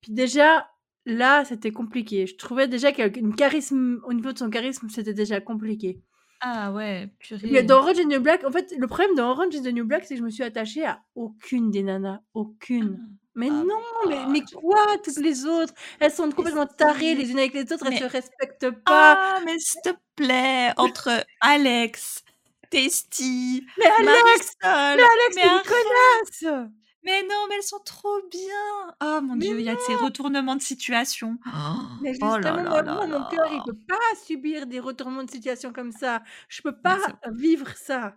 [0.00, 0.70] Puis déjà,
[1.04, 2.26] là, c'était compliqué.
[2.26, 6.00] Je trouvais déjà qu'une charisme, au niveau de son charisme, c'était déjà compliqué.
[6.40, 7.62] Ah ouais, purée.
[7.62, 9.84] Dans Orange is the New Black, en fait, le problème dans Orange is the New
[9.84, 12.20] Black, c'est que je me suis attachée à aucune des nanas.
[12.32, 12.98] Aucune.
[12.98, 13.20] Ah.
[13.34, 15.72] Mais ah, non, mais, mais, quoi, toutes les autres?
[16.00, 19.16] Elles sont complètement tarées les unes avec les autres, elles se respectent pas.
[19.18, 22.24] Ah, mais s'il te plaît, entre Alex,
[22.70, 26.70] Testy, mais Alex, mais Alex, mais une connasse
[27.02, 28.94] mais non, mais elles sont trop bien.
[29.02, 31.38] Oh mon dieu, il y a ces retournements de situation.
[32.02, 35.92] mais justement, oh moi, mon cœur, il peut pas subir des retournements de situation comme
[35.92, 36.22] ça.
[36.48, 36.98] Je peux pas
[37.32, 38.16] vivre ça.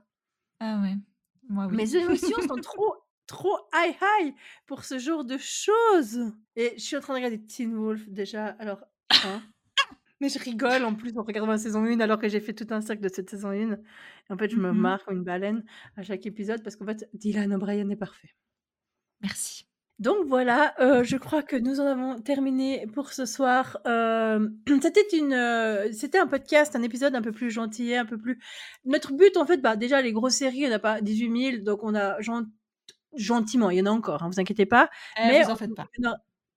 [0.60, 0.96] Ah ouais.
[1.50, 1.76] Moi, oui.
[1.76, 2.96] Mes émotions sont trop,
[3.28, 4.34] trop high high
[4.66, 6.20] pour ce genre de choses.
[6.56, 8.48] Et je suis en train de regarder Teen Wolf déjà.
[8.60, 8.84] Alors,
[9.26, 9.42] hein?
[10.20, 12.68] mais je rigole en plus en regardant la saison 1 alors que j'ai fait tout
[12.70, 13.54] un cercle de cette saison 1.
[13.54, 13.78] Et
[14.30, 15.64] en fait, je me mmh marre comme une baleine
[15.98, 18.36] à chaque épisode parce qu'en fait, Dylan O'Brien est parfait.
[19.24, 19.66] Merci.
[20.00, 23.78] Donc voilà, euh, je crois que nous en avons terminé pour ce soir.
[23.86, 24.50] Euh,
[24.82, 28.40] c'était une, euh, c'était un podcast, un épisode un peu plus gentil, un peu plus.
[28.86, 31.52] Notre but, en fait, bah déjà les grosses séries, il n'y en a pas 18
[31.52, 32.18] 000, donc on a
[33.16, 34.90] gentiment, il y en a encore, hein, vous inquiétez pas.
[35.18, 35.88] Eh, mais vous en faites pas.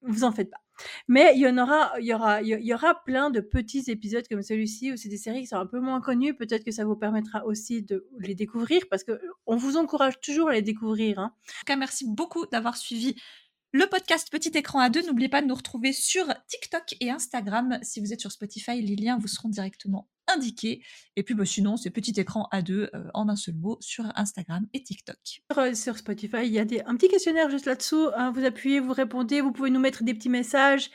[0.03, 0.66] vous en faites pas.
[1.09, 4.27] Mais il y en aura, il y aura, il y aura plein de petits épisodes
[4.29, 6.35] comme celui-ci où c'est des séries qui sont un peu moins connues.
[6.35, 10.49] Peut-être que ça vous permettra aussi de les découvrir parce que on vous encourage toujours
[10.49, 11.19] à les découvrir.
[11.19, 11.33] Hein.
[11.35, 13.15] En tout cas, merci beaucoup d'avoir suivi
[13.73, 15.07] le podcast Petit Écran à deux.
[15.07, 17.79] N'oubliez pas de nous retrouver sur TikTok et Instagram.
[17.83, 20.09] Si vous êtes sur Spotify, les liens vous seront directement
[21.17, 24.05] Et puis bah, sinon, c'est Petit Écran à deux euh, en un seul mot sur
[24.17, 25.17] Instagram et TikTok.
[25.25, 28.09] Sur, euh, Spotify, il y a un petit questionnaire juste là-dessous.
[28.17, 28.31] Hein.
[28.33, 30.91] vous appuyez, vous répondez, vous pouvez nous mettre des petits messages.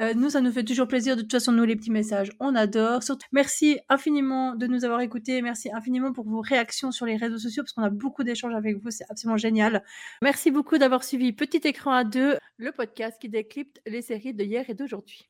[0.00, 1.16] Euh, nous, ça nous fait toujours plaisir.
[1.16, 3.00] De toute façon, nous, les petits messages, on adore.
[3.32, 5.42] Merci infiniment de nous avoir écoutés.
[5.42, 8.82] Merci infiniment pour vos réactions sur les réseaux sociaux parce qu'on a beaucoup d'échanges avec
[8.82, 8.90] vous.
[8.90, 9.84] C'est absolument génial.
[10.22, 14.44] Merci beaucoup d'avoir suivi Petit Écran à deux, le podcast qui décrypte les séries de
[14.44, 15.28] hier et d'aujourd'hui.